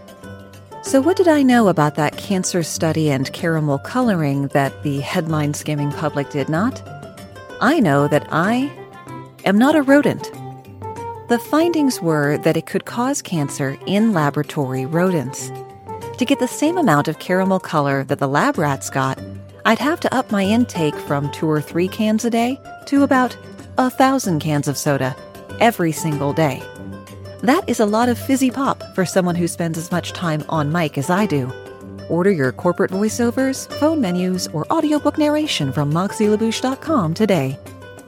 So, 0.83 1.01
what 1.01 1.17
did 1.17 1.27
I 1.27 1.41
know 1.41 1.67
about 1.67 1.95
that 1.95 2.15
cancer 2.15 2.61
study 2.61 3.09
and 3.09 3.33
caramel 3.33 3.79
coloring 3.79 4.49
that 4.49 4.83
the 4.83 4.99
headline 4.99 5.55
skimming 5.55 5.91
public 5.93 6.29
did 6.29 6.47
not? 6.47 6.79
I 7.59 7.79
know 7.79 8.07
that 8.07 8.27
I 8.31 8.71
am 9.45 9.57
not 9.57 9.75
a 9.75 9.81
rodent. 9.81 10.31
The 11.27 11.41
findings 11.49 11.99
were 11.99 12.37
that 12.39 12.55
it 12.55 12.67
could 12.67 12.85
cause 12.85 13.23
cancer 13.23 13.79
in 13.87 14.13
laboratory 14.13 14.85
rodents. 14.85 15.49
To 16.21 16.25
get 16.25 16.37
the 16.37 16.47
same 16.47 16.77
amount 16.77 17.07
of 17.07 17.17
caramel 17.17 17.59
color 17.59 18.03
that 18.03 18.19
the 18.19 18.27
lab 18.27 18.59
rats 18.59 18.91
got, 18.91 19.19
I'd 19.65 19.79
have 19.79 19.99
to 20.01 20.13
up 20.13 20.31
my 20.31 20.43
intake 20.43 20.93
from 20.93 21.31
two 21.31 21.49
or 21.49 21.59
three 21.59 21.87
cans 21.87 22.23
a 22.25 22.29
day 22.29 22.59
to 22.85 23.01
about 23.01 23.35
a 23.79 23.89
thousand 23.89 24.39
cans 24.39 24.67
of 24.67 24.77
soda 24.77 25.15
every 25.59 25.91
single 25.91 26.31
day. 26.31 26.61
That 27.41 27.67
is 27.67 27.79
a 27.79 27.87
lot 27.87 28.07
of 28.07 28.19
fizzy 28.19 28.51
pop 28.51 28.83
for 28.93 29.03
someone 29.03 29.33
who 29.33 29.47
spends 29.47 29.79
as 29.79 29.89
much 29.89 30.13
time 30.13 30.43
on 30.47 30.71
mic 30.71 30.99
as 30.99 31.09
I 31.09 31.25
do. 31.25 31.51
Order 32.07 32.29
your 32.29 32.51
corporate 32.51 32.91
voiceovers, 32.91 33.67
phone 33.79 33.99
menus, 33.99 34.47
or 34.49 34.71
audiobook 34.71 35.17
narration 35.17 35.73
from 35.73 35.91
moxielabouche.com 35.91 37.15
today. 37.15 37.57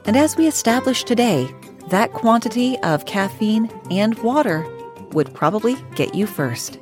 And 0.04 0.16
as 0.16 0.36
we 0.36 0.46
established 0.46 1.08
today, 1.08 1.52
that 1.88 2.12
quantity 2.12 2.78
of 2.84 3.06
caffeine 3.06 3.68
and 3.90 4.16
water 4.22 4.64
would 5.10 5.34
probably 5.34 5.74
get 5.96 6.14
you 6.14 6.28
first. 6.28 6.78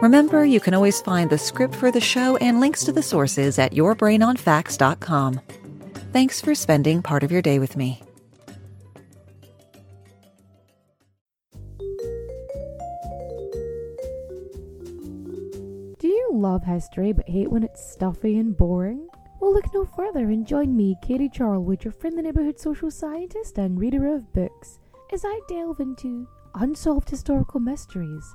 Remember, 0.00 0.44
you 0.44 0.60
can 0.60 0.74
always 0.74 1.00
find 1.00 1.28
the 1.28 1.38
script 1.38 1.74
for 1.74 1.90
the 1.90 2.00
show 2.00 2.36
and 2.36 2.60
links 2.60 2.84
to 2.84 2.92
the 2.92 3.02
sources 3.02 3.58
at 3.58 3.72
yourbrainonfacts.com. 3.72 5.40
Thanks 6.12 6.40
for 6.40 6.54
spending 6.54 7.02
part 7.02 7.24
of 7.24 7.32
your 7.32 7.42
day 7.42 7.58
with 7.58 7.76
me. 7.76 8.00
Do 15.98 16.06
you 16.06 16.30
love 16.32 16.62
history 16.62 17.12
but 17.12 17.28
hate 17.28 17.50
when 17.50 17.64
it's 17.64 17.84
stuffy 17.90 18.38
and 18.38 18.56
boring? 18.56 19.08
Well, 19.40 19.52
look 19.52 19.66
no 19.74 19.84
further 19.84 20.30
and 20.30 20.46
join 20.46 20.76
me, 20.76 20.96
Katie 21.02 21.28
Charlwood, 21.28 21.82
your 21.82 21.92
friendly 21.92 22.22
neighbourhood 22.22 22.60
social 22.60 22.92
scientist 22.92 23.58
and 23.58 23.80
reader 23.80 24.14
of 24.14 24.32
books, 24.32 24.78
as 25.12 25.24
I 25.24 25.40
delve 25.48 25.80
into 25.80 26.28
unsolved 26.54 27.10
historical 27.10 27.60
mysteries, 27.60 28.34